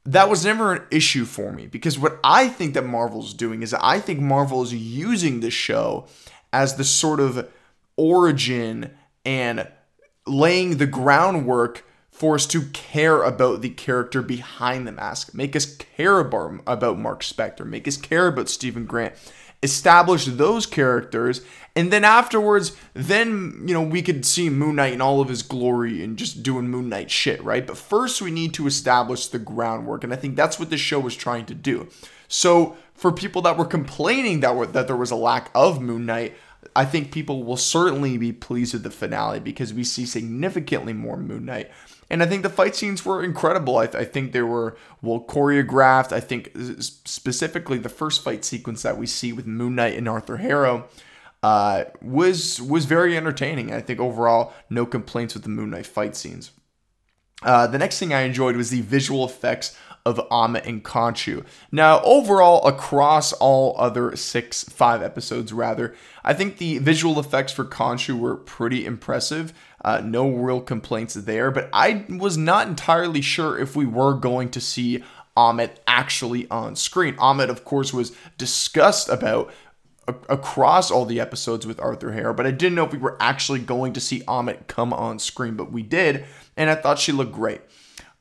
[0.04, 3.74] that was never an issue for me because what I think that Marvel's doing is
[3.74, 6.06] I think Marvel is using the show
[6.52, 7.48] as the sort of
[7.96, 8.92] origin
[9.24, 9.68] and
[10.26, 11.84] laying the groundwork
[12.16, 16.64] for us to care about the character behind the mask, make us care about,
[16.98, 19.12] Marc Spector, make us care about Steven Grant,
[19.62, 21.42] establish those characters,
[21.74, 25.42] and then afterwards, then you know we could see Moon Knight in all of his
[25.42, 27.66] glory and just doing Moon Knight shit, right?
[27.66, 30.98] But first, we need to establish the groundwork, and I think that's what the show
[30.98, 31.87] was trying to do.
[32.29, 36.07] So, for people that were complaining that were, that there was a lack of Moon
[36.07, 36.35] Knight,
[36.74, 41.18] I think people will certainly be pleased with the finale because we see significantly more
[41.18, 41.70] Moon Knight.
[42.08, 43.78] And I think the fight scenes were incredible.
[43.78, 46.12] I, th- I, think they were well choreographed.
[46.12, 50.36] I think specifically the first fight sequence that we see with Moon Knight and Arthur
[50.36, 50.88] Harrow
[51.42, 53.72] uh, was was very entertaining.
[53.72, 56.52] I think overall, no complaints with the Moon Knight fight scenes.
[57.42, 61.44] Uh, the next thing I enjoyed was the visual effects of Ammit and Khonshu.
[61.72, 67.64] Now, overall, across all other six, five episodes rather, I think the visual effects for
[67.64, 69.52] Khonshu were pretty impressive.
[69.84, 74.50] Uh, no real complaints there, but I was not entirely sure if we were going
[74.50, 75.04] to see
[75.36, 77.14] Ammit actually on screen.
[77.16, 79.52] Ammit, of course, was discussed about
[80.28, 83.58] across all the episodes with Arthur Harrow, but I didn't know if we were actually
[83.58, 86.24] going to see Ammit come on screen, but we did,
[86.56, 87.60] and I thought she looked great.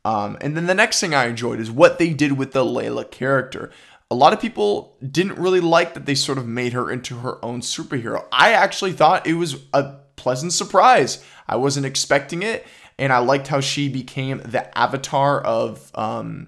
[0.03, 3.09] Um, and then the next thing I enjoyed is what they did with the Layla
[3.09, 3.71] character.
[4.11, 7.43] A lot of people didn't really like that they sort of made her into her
[7.43, 8.25] own superhero.
[8.31, 11.23] I actually thought it was a pleasant surprise.
[11.47, 12.65] I wasn't expecting it,
[12.97, 16.47] and I liked how she became the avatar of um,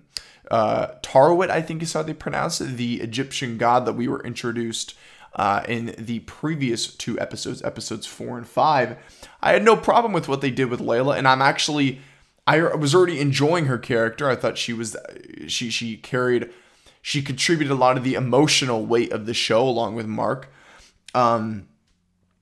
[0.50, 4.24] uh, Taweret, I think is how they pronounce it, the Egyptian god that we were
[4.24, 4.96] introduced
[5.36, 8.98] uh, in the previous two episodes, episodes four and five.
[9.44, 12.02] I had no problem with what they did with Layla, and I'm actually
[12.48, 14.28] I was already enjoying her character.
[14.28, 14.98] I thought she was
[15.46, 16.50] she she carried
[17.04, 20.52] she contributed a lot of the emotional weight of the show along with Marc.
[21.14, 21.68] Um,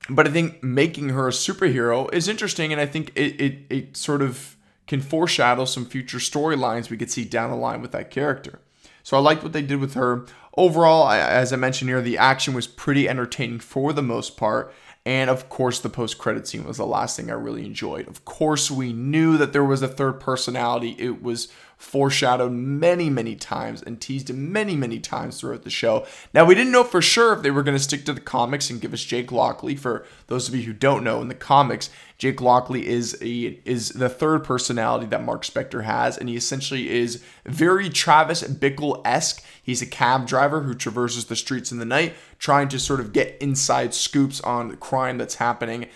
[0.10, 3.98] but I think making her a superhero is interesting, and I think it, it, it
[3.98, 4.56] sort of
[4.88, 8.60] can foreshadow some future storylines we could see down the line with that character.
[9.04, 10.26] So I liked what they did with her.
[10.58, 14.74] Overall, as I mentioned here, the action was pretty entertaining for the most part.
[15.06, 18.08] And of course, the post credit scene was the last thing I really enjoyed.
[18.08, 20.96] Of course, we knew that there was a third personality.
[20.98, 21.50] It was
[21.86, 26.04] foreshadowed many, many times and teased many, many times throughout the show.
[26.34, 28.72] Now, we didn't know for sure if they were going to stick to the comics
[28.72, 29.76] and give us Jake Lockley.
[29.76, 33.90] For those of you who don't know, in the comics, Jake Lockley is a is
[33.90, 39.44] the third personality that Marc Spector has, and he essentially is very Travis Bickle esque.
[39.62, 43.14] He's a cab driver who traverses the streets in the night, trying to sort of
[43.14, 45.88] get inside scoops on the crime that's happening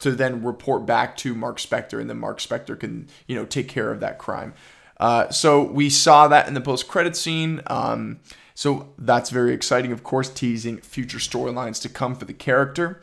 [0.00, 3.68] to then report back to Marc Spector, and then Marc Spector can you know take
[3.68, 4.54] care of that crime.
[4.98, 7.62] Uh, so we saw that in the post credit scene.
[7.66, 8.20] Um,
[8.54, 13.02] so that's very exciting, of course, teasing future storylines to come for the character.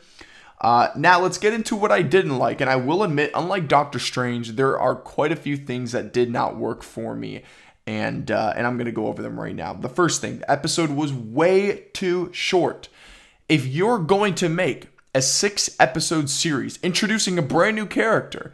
[0.60, 3.98] Uh, now let's get into what I didn't like, and I will admit, unlike Doctor
[3.98, 7.42] Strange, there are quite a few things that did not work for me,
[7.86, 9.74] and uh, and I'm gonna go over them right now.
[9.74, 12.88] The first thing, the episode was way too short.
[13.48, 18.52] If you're going to make a six episode series introducing a brand new character,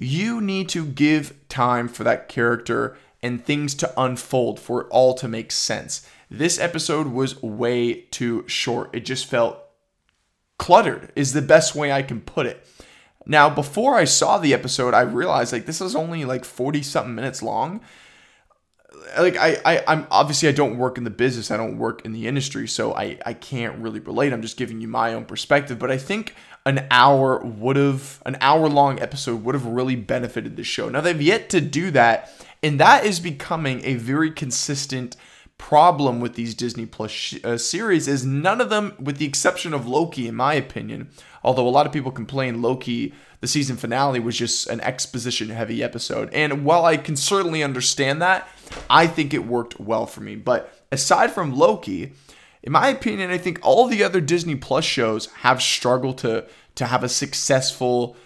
[0.00, 5.12] you need to give time for that character and things to unfold for it all
[5.14, 6.08] to make sense.
[6.30, 8.94] This episode was way too short.
[8.94, 9.58] It just felt
[10.58, 12.66] cluttered, is the best way I can put it.
[13.26, 17.14] Now, before I saw the episode, I realized like this is only like 40 something
[17.14, 17.82] minutes long.
[19.18, 22.12] Like I, I I'm obviously I don't work in the business, I don't work in
[22.12, 24.32] the industry, so I, I can't really relate.
[24.32, 25.78] I'm just giving you my own perspective.
[25.78, 26.34] But I think
[26.66, 30.88] an hour would have an hour long episode would have really benefited the show.
[30.88, 32.30] Now they've yet to do that,
[32.62, 35.16] and that is becoming a very consistent
[35.60, 39.74] problem with these Disney Plus sh- uh, series is none of them, with the exception
[39.74, 41.10] of Loki, in my opinion,
[41.44, 45.82] although a lot of people complain Loki, the season finale, was just an exposition heavy
[45.82, 46.32] episode.
[46.32, 48.48] And while I can certainly understand that,
[48.88, 50.36] I think it worked well for me.
[50.36, 52.12] But aside from Loki,
[52.62, 56.46] in my opinion, I think all the other Disney Plus shows have struggled to
[56.76, 58.16] to have a successful,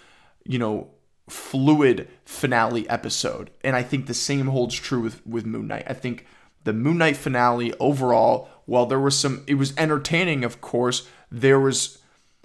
[0.43, 0.89] you know,
[1.29, 3.49] fluid finale episode.
[3.63, 5.85] And I think the same holds true with with Moon Knight.
[5.87, 6.25] I think
[6.63, 11.59] the Moon Knight finale overall, while there was some it was entertaining, of course, there
[11.59, 11.99] was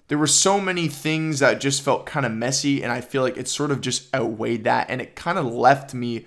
[0.08, 3.36] there were so many things that just felt kind of messy and I feel like
[3.36, 6.26] it sort of just outweighed that and it kind of left me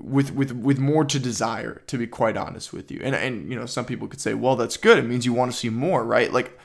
[0.00, 3.00] with with with more to desire to be quite honest with you.
[3.02, 4.98] And and you know some people could say well that's good.
[4.98, 6.32] It means you want to see more right?
[6.32, 6.58] Like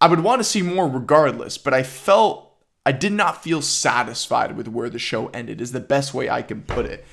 [0.00, 2.56] i would want to see more regardless but i felt
[2.86, 6.42] i did not feel satisfied with where the show ended is the best way i
[6.42, 7.04] can put it.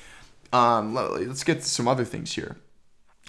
[0.52, 2.56] Um let's get to some other things here.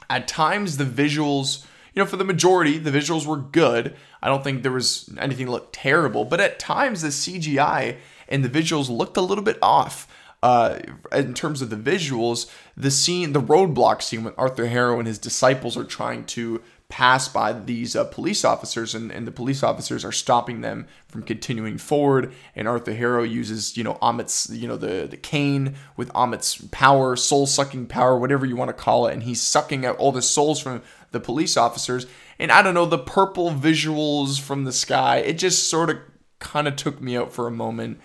[0.09, 3.95] At times the visuals you know for the majority the visuals were good.
[4.21, 7.97] I don't think there was anything that looked terrible but at times the cgi
[8.29, 10.07] and the visuals looked a little bit off
[10.41, 10.79] uh,
[11.11, 15.19] in terms of the visuals, the scene, the roadblock scene when Arthur Harrow and his
[15.19, 20.03] disciples are trying to pass by these uh, police officers, and, and the police officers
[20.03, 22.33] are stopping them from continuing forward.
[22.55, 27.15] And Arthur Harrow uses, you know, Ammit's, you know, the the cane with Ammit's power,
[27.15, 30.21] soul sucking power, whatever you want to call it, and he's sucking out all the
[30.21, 30.81] souls from
[31.11, 32.07] the police officers.
[32.39, 35.97] And I don't know, the purple visuals from the sky, it just sort of
[36.39, 37.99] kind of took me out for a moment.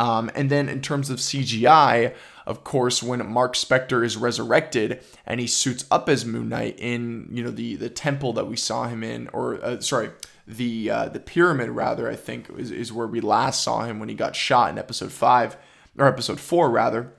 [0.00, 2.14] Um, and then in terms of CGI,
[2.46, 7.28] of course, when Marc Spector is resurrected and he suits up as Moon Knight in
[7.30, 10.08] you know the the temple that we saw him in, or uh, sorry,
[10.46, 14.08] the uh, the pyramid rather, I think is, is where we last saw him when
[14.08, 15.58] he got shot in episode five
[15.98, 17.12] or episode four rather,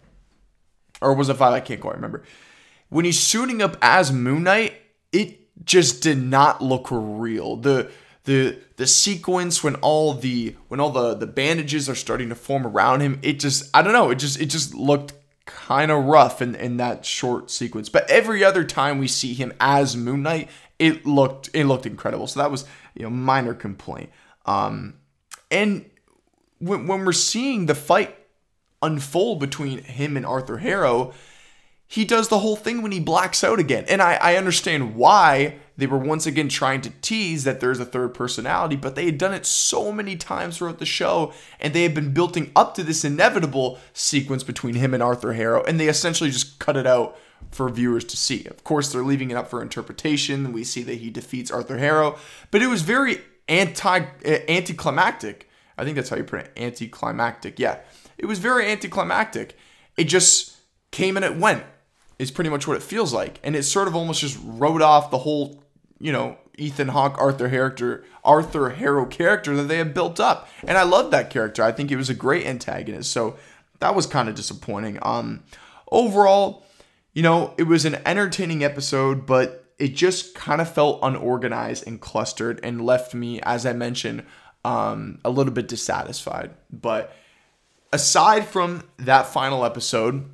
[1.03, 1.53] or was it five?
[1.53, 2.23] I can't quite remember.
[2.89, 4.73] When he's suiting up as Moon Knight,
[5.11, 7.57] it just did not look real.
[7.57, 7.91] The
[8.23, 12.65] the the sequence when all the when all the the bandages are starting to form
[12.65, 15.13] around him it just i don't know it just it just looked
[15.45, 17.89] kind of rough in in that short sequence.
[17.89, 22.27] But every other time we see him as moon knight it looked it looked incredible.
[22.27, 22.65] So that was
[22.95, 24.09] you know minor complaint.
[24.45, 24.95] Um
[25.49, 25.85] and
[26.59, 28.15] when, when we're seeing the fight
[28.81, 31.13] unfold between him and arthur harrow
[31.85, 33.83] he does the whole thing when he blacks out again.
[33.89, 37.85] And I, I understand why they were once again trying to tease that there's a
[37.85, 41.83] third personality, but they had done it so many times throughout the show, and they
[41.83, 45.87] had been building up to this inevitable sequence between him and Arthur Harrow, and they
[45.87, 47.17] essentially just cut it out
[47.51, 48.45] for viewers to see.
[48.45, 50.53] Of course, they're leaving it up for interpretation.
[50.53, 52.17] We see that he defeats Arthur Harrow,
[52.51, 55.49] but it was very anti eh, anticlimactic.
[55.77, 57.59] I think that's how you put it, anticlimactic.
[57.59, 57.79] Yeah,
[58.17, 59.57] it was very anticlimactic.
[59.97, 60.57] It just
[60.91, 61.63] came and it went
[62.21, 63.39] is pretty much what it feels like.
[63.43, 65.60] And it sort of almost just wrote off the whole,
[66.01, 70.49] you know, Ethan Hawke, Arthur character, Arthur Harrow character that they had built up.
[70.67, 71.63] And I love that character.
[71.63, 73.11] I think he was a great antagonist.
[73.11, 73.37] So
[73.79, 74.99] that was kind of disappointing.
[75.01, 75.43] Um
[75.91, 76.65] overall,
[77.13, 81.99] you know, it was an entertaining episode, but it just kind of felt unorganized and
[81.99, 84.23] clustered and left me, as I mentioned,
[84.63, 86.51] um, a little bit dissatisfied.
[86.71, 87.15] But
[87.91, 90.29] aside from that final episode,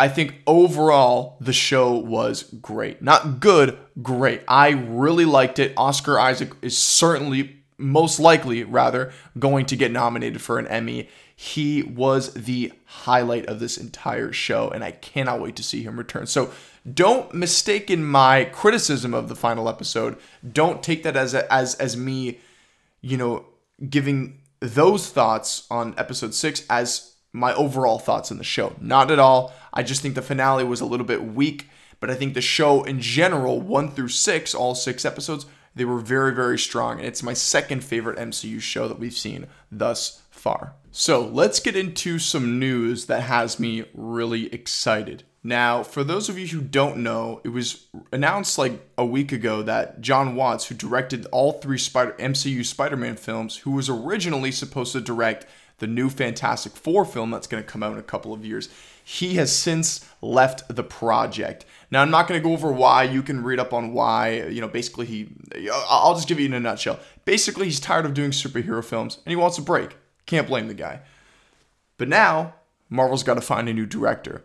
[0.00, 3.02] I think overall the show was great.
[3.02, 4.40] Not good, great.
[4.48, 5.74] I really liked it.
[5.76, 11.10] Oscar Isaac is certainly, most likely, rather, going to get nominated for an Emmy.
[11.36, 15.98] He was the highlight of this entire show, and I cannot wait to see him
[15.98, 16.26] return.
[16.26, 16.50] So
[16.90, 20.16] don't mistake in my criticism of the final episode.
[20.50, 22.38] Don't take that as a, as as me,
[23.02, 23.44] you know,
[23.90, 28.74] giving those thoughts on episode six as my overall thoughts on the show.
[28.80, 29.52] Not at all.
[29.72, 31.68] I just think the finale was a little bit weak,
[32.00, 36.00] but I think the show in general, one through six, all six episodes, they were
[36.00, 36.98] very, very strong.
[36.98, 40.74] And it's my second favorite MCU show that we've seen thus far.
[40.90, 45.22] So let's get into some news that has me really excited.
[45.42, 49.62] Now, for those of you who don't know, it was announced like a week ago
[49.62, 54.52] that Jon Watts, who directed all three Spider- MCU Spider Man films, who was originally
[54.52, 55.46] supposed to direct
[55.80, 58.68] the new Fantastic Four film that's going to come out in a couple of years.
[59.02, 61.64] He has since left the project.
[61.90, 63.02] Now, I'm not going to go over why.
[63.02, 64.42] You can read up on why.
[64.44, 65.28] You know, basically, he.
[65.88, 67.00] I'll just give you in a nutshell.
[67.24, 69.96] Basically, he's tired of doing superhero films and he wants a break.
[70.26, 71.00] Can't blame the guy.
[71.98, 72.54] But now,
[72.88, 74.44] Marvel's got to find a new director.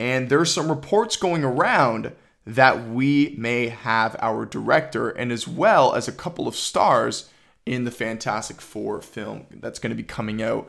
[0.00, 2.12] And there's some reports going around
[2.46, 7.28] that we may have our director and as well as a couple of stars
[7.70, 10.68] in the Fantastic Four film that's going to be coming out,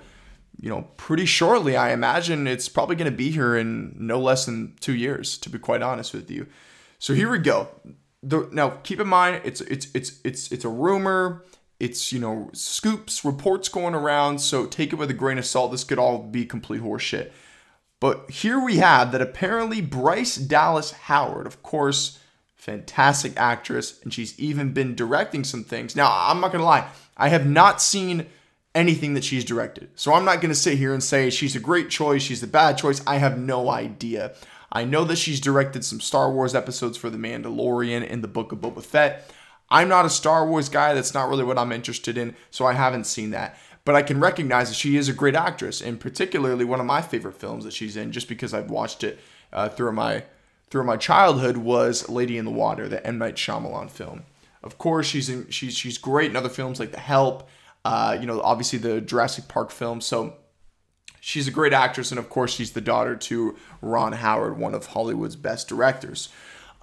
[0.60, 1.76] you know, pretty shortly.
[1.76, 5.50] I imagine it's probably going to be here in no less than two years, to
[5.50, 6.46] be quite honest with you.
[7.00, 7.70] So here we go.
[8.22, 11.44] The, now, keep in mind, it's it's it's it's it's a rumor.
[11.80, 14.38] It's you know scoops, reports going around.
[14.38, 15.72] So take it with a grain of salt.
[15.72, 17.32] This could all be complete horseshit.
[18.00, 22.20] But here we have that apparently Bryce Dallas Howard, of course,
[22.62, 25.96] fantastic actress, and she's even been directing some things.
[25.96, 26.88] Now, I'm not gonna lie,
[27.18, 28.28] I have not seen
[28.76, 29.90] anything that she's directed.
[29.96, 32.78] So I'm not gonna sit here and say she's a great choice, she's a bad
[32.78, 33.02] choice.
[33.08, 34.36] I have no idea.
[34.72, 38.52] I know that she's directed some Star Wars episodes for The Mandalorian and the Book
[38.52, 39.34] of Boba Fett.
[39.72, 42.74] I'm not a Star Wars guy, that's not really what I'm interested in, so I
[42.74, 43.58] haven't seen that.
[43.86, 47.02] But I can recognize that she is a great actress, and particularly one of my
[47.02, 49.20] favorite films that she's in, just because I've watched it
[49.52, 50.26] uh, through my
[50.72, 54.24] through my childhood was Lady in the Water, the M Night Shyamalan film.
[54.64, 57.48] Of course, she's in, she's she's great in other films like The Help,
[57.84, 60.02] uh, you know, obviously the Jurassic Park film.
[60.02, 60.36] So
[61.20, 64.88] she's a great actress, and of course, she's the daughter to Ron Howard, one of
[64.88, 66.30] Hollywood's best directors.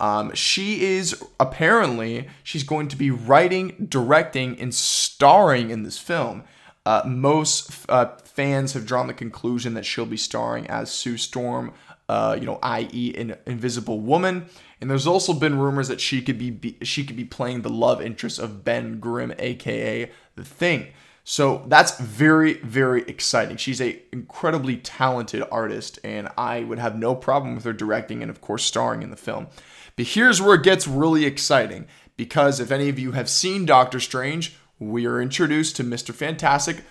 [0.00, 6.44] Um, she is apparently she's going to be writing, directing, and starring in this film.
[6.86, 11.72] Uh, most uh, fans have drawn the conclusion that she'll be starring as Sue Storm,
[12.08, 14.46] uh, you know, i.e., an Invisible Woman.
[14.80, 17.70] And there's also been rumors that she could be, be she could be playing the
[17.70, 20.88] love interest of Ben Grimm, aka the Thing.
[21.24, 23.58] So that's very, very exciting.
[23.58, 28.30] She's a incredibly talented artist, and I would have no problem with her directing and,
[28.30, 29.48] of course, starring in the film.
[29.94, 31.86] But here's where it gets really exciting
[32.16, 36.14] because if any of you have seen Doctor Strange, we are introduced to Mr.
[36.14, 36.82] Fantastic,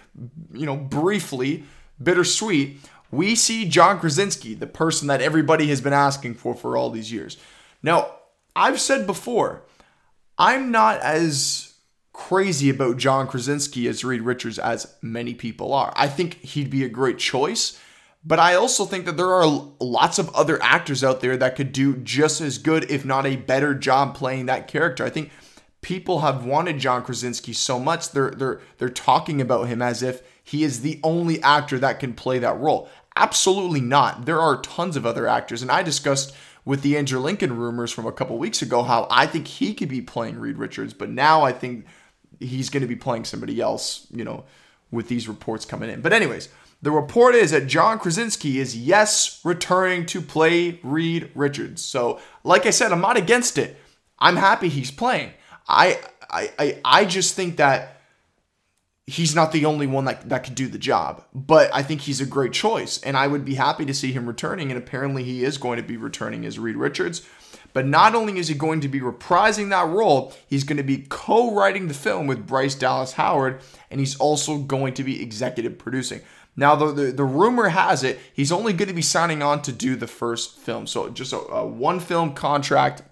[0.54, 1.64] you know, briefly,
[2.02, 2.80] bittersweet
[3.12, 7.12] we see John Krasinski, the person that everybody has been asking for for all these
[7.12, 7.38] years.
[7.82, 8.12] Now,
[8.56, 9.64] I've said before,
[10.38, 11.74] I'm not as
[12.14, 15.94] crazy about John Krasinski as Reed Richards as many people are.
[15.96, 17.80] I think he'd be a great choice,
[18.26, 19.46] but I also think that there are
[19.80, 23.36] lots of other actors out there that could do just as good, if not a
[23.36, 25.06] better job playing that character.
[25.06, 25.32] I think
[25.88, 30.22] people have wanted John Krasinski so much they're they're they're talking about him as if
[30.44, 32.90] he is the only actor that can play that role.
[33.16, 34.26] Absolutely not.
[34.26, 36.36] There are tons of other actors, and I discussed
[36.66, 39.88] with the Andrew Lincoln rumors from a couple weeks ago how I think he could
[39.88, 41.86] be playing Reed Richards, but now I think
[42.42, 44.44] he's going to be playing somebody else, you know,
[44.92, 46.02] with these reports coming in.
[46.02, 46.50] But anyways,
[46.82, 51.82] the report is that John Krasinski is yes returning to play Reed Richards.
[51.82, 53.78] So, like I said, I'm not against it.
[54.20, 55.32] I'm happy he's playing.
[55.68, 56.00] I
[56.30, 57.98] I I, I just think that
[59.08, 61.24] he's not the only one that, that could do the job.
[61.34, 64.28] But I think he's a great choice, and I would be happy to see him
[64.28, 64.70] returning.
[64.70, 67.26] And apparently, he is going to be returning as Reed Richards.
[67.74, 71.06] But not only is he going to be reprising that role, he's going to be
[71.10, 75.78] co writing the film with Bryce Dallas Howard, and he's also going to be executive
[75.78, 76.22] producing.
[76.56, 79.72] Now, the, the, the, rumor has it he's only going to be signing on to
[79.72, 80.88] do the first film.
[80.88, 83.04] So, just a, a one film contract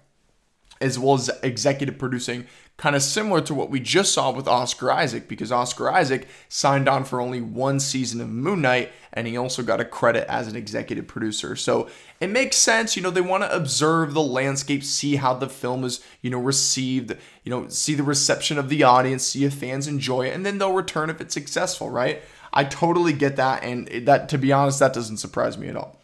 [0.80, 2.46] as well as executive producing
[2.76, 6.88] kind of similar to what we just saw with Oscar Isaac, because Oscar Isaac signed
[6.88, 10.46] on for only one season of Moon Knight, and he also got a credit as
[10.46, 11.56] an executive producer.
[11.56, 11.88] So
[12.20, 15.84] it makes sense, you know, they want to observe the landscape, see how the film
[15.84, 19.88] is, you know, received, you know, see the reception of the audience, see if fans
[19.88, 22.20] enjoy it, and then they'll return if it's successful, right?
[22.52, 25.98] I totally get that, and that, to be honest, that doesn't surprise me at all.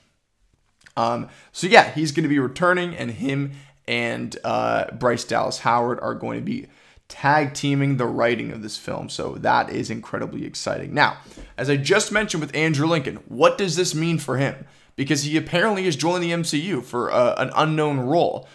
[0.97, 3.53] Um, so yeah, he's going to be returning, and him
[3.87, 6.67] and uh, Bryce Dallas Howard are going to be
[7.09, 9.09] tag teaming the writing of this film.
[9.09, 10.95] So that is incredibly exciting.
[10.95, 11.19] Now,
[11.59, 14.67] as I just mentioned with Andrew Lincoln, what does this mean for him?
[14.97, 18.49] Because he apparently is joining the MCU for uh, an unknown role.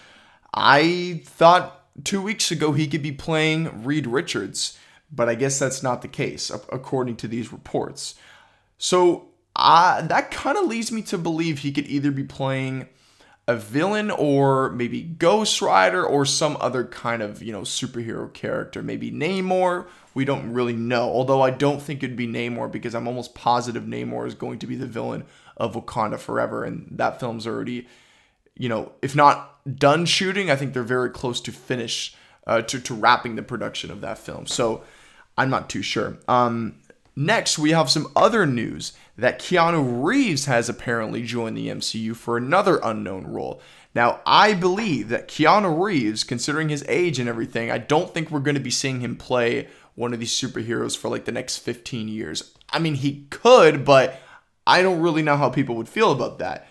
[0.53, 4.77] I thought two weeks ago he could be playing Reed Richards,
[5.11, 8.15] but I guess that's not the case, according to these reports.
[8.77, 12.87] So uh, that kind of leads me to believe he could either be playing
[13.47, 18.83] a villain or maybe Ghost Rider or some other kind of, you know, superhero character.
[18.83, 19.87] Maybe Namor.
[20.13, 21.09] We don't really know.
[21.09, 24.67] Although I don't think it'd be Namor because I'm almost positive Namor is going to
[24.67, 25.23] be the villain
[25.55, 26.65] of Wakanda Forever.
[26.65, 27.87] And that film's already,
[28.55, 32.79] you know, if not done shooting, I think they're very close to finish, uh, to,
[32.81, 34.45] to wrapping the production of that film.
[34.47, 34.83] So
[35.37, 36.17] I'm not too sure.
[36.27, 36.75] Um,
[37.19, 42.37] Next, we have some other news that Keanu Reeves has apparently joined the MCU for
[42.37, 43.59] another unknown role.
[43.95, 48.41] Now, I believe that Keanu Reeves, considering his age and everything, I don't think we're
[48.41, 52.07] going to be seeing him play one of these superheroes for like the next 15
[52.07, 52.53] years.
[52.69, 54.21] I mean, he could, but
[54.67, 56.67] I don't really know how people would feel about that.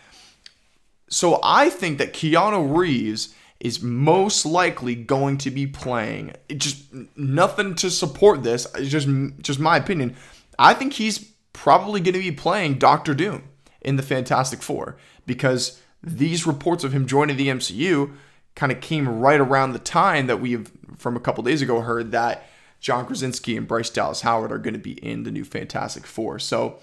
[1.11, 6.34] So I think that Keanu Reeves is most likely going to be playing.
[6.49, 6.84] It just
[7.16, 8.66] nothing to support this.
[8.76, 9.09] It's just
[9.40, 10.14] just my opinion.
[10.59, 11.18] I think he's
[11.52, 13.48] probably going to be playing Doctor Doom
[13.80, 14.96] in the Fantastic Four
[15.26, 18.12] because these reports of him joining the MCU
[18.54, 22.12] kind of came right around the time that we've from a couple days ago heard
[22.12, 22.48] that
[22.80, 26.38] John Krasinski and Bryce Dallas Howard are going to be in the new Fantastic Four.
[26.38, 26.78] So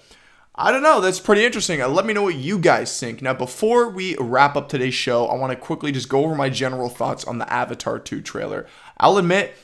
[0.56, 1.00] I don't know.
[1.00, 1.82] That's pretty interesting.
[1.82, 3.20] Uh, let me know what you guys think.
[3.20, 6.48] Now, before we wrap up today's show, I want to quickly just go over my
[6.48, 8.66] general thoughts on the Avatar 2 trailer.
[8.98, 9.56] I'll admit,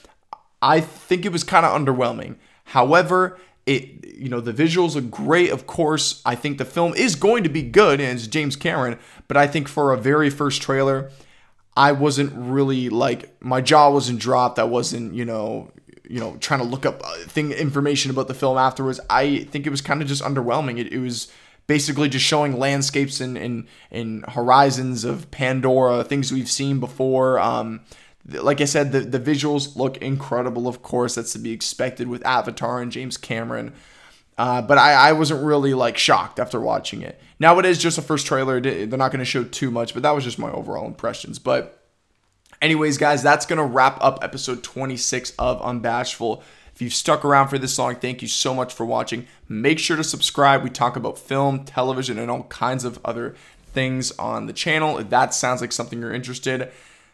[0.61, 2.37] I think it was kind of underwhelming.
[2.65, 3.39] However,
[3.71, 6.23] it you know the visuals are great of course.
[6.25, 8.99] I think the film is going to be good and it's james cameron
[9.29, 11.11] but i think for a very first trailer
[11.77, 14.59] i wasn't really like my jaw wasn't dropped.
[14.59, 15.71] I wasn't you know
[16.09, 19.01] you know trying to look up uh, thing information about the film afterwards.
[19.09, 20.79] I think it was kind of just underwhelming.
[20.79, 21.33] It, it was
[21.67, 27.39] basically just showing landscapes and, and, and horizons of pandora things we've seen before.
[27.39, 27.81] Um,
[28.31, 31.15] like I said, the, the visuals look incredible, of course.
[31.15, 33.73] That's to be expected with Avatar and James Cameron.
[34.39, 37.21] Uh, but I, I wasn't really like shocked after watching it.
[37.39, 38.61] Now it is just a first trailer.
[38.61, 41.39] They're not going to show too much, but that was just my overall impressions.
[41.39, 41.85] But,
[42.63, 46.43] anyways, guys, that's going to wrap up episode 26 of Unbashful.
[46.75, 49.27] If you've stuck around for this long, thank you so much for watching.
[49.49, 50.63] Make sure to subscribe.
[50.63, 53.35] We talk about film, television, and all kinds of other
[53.67, 54.97] things on the channel.
[54.97, 56.73] If that sounds like something you're interested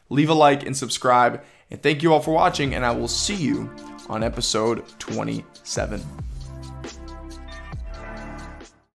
[0.08, 1.42] leave a like and subscribe.
[1.70, 3.70] And thank you all for watching, and I will see you
[4.08, 6.00] on episode 27.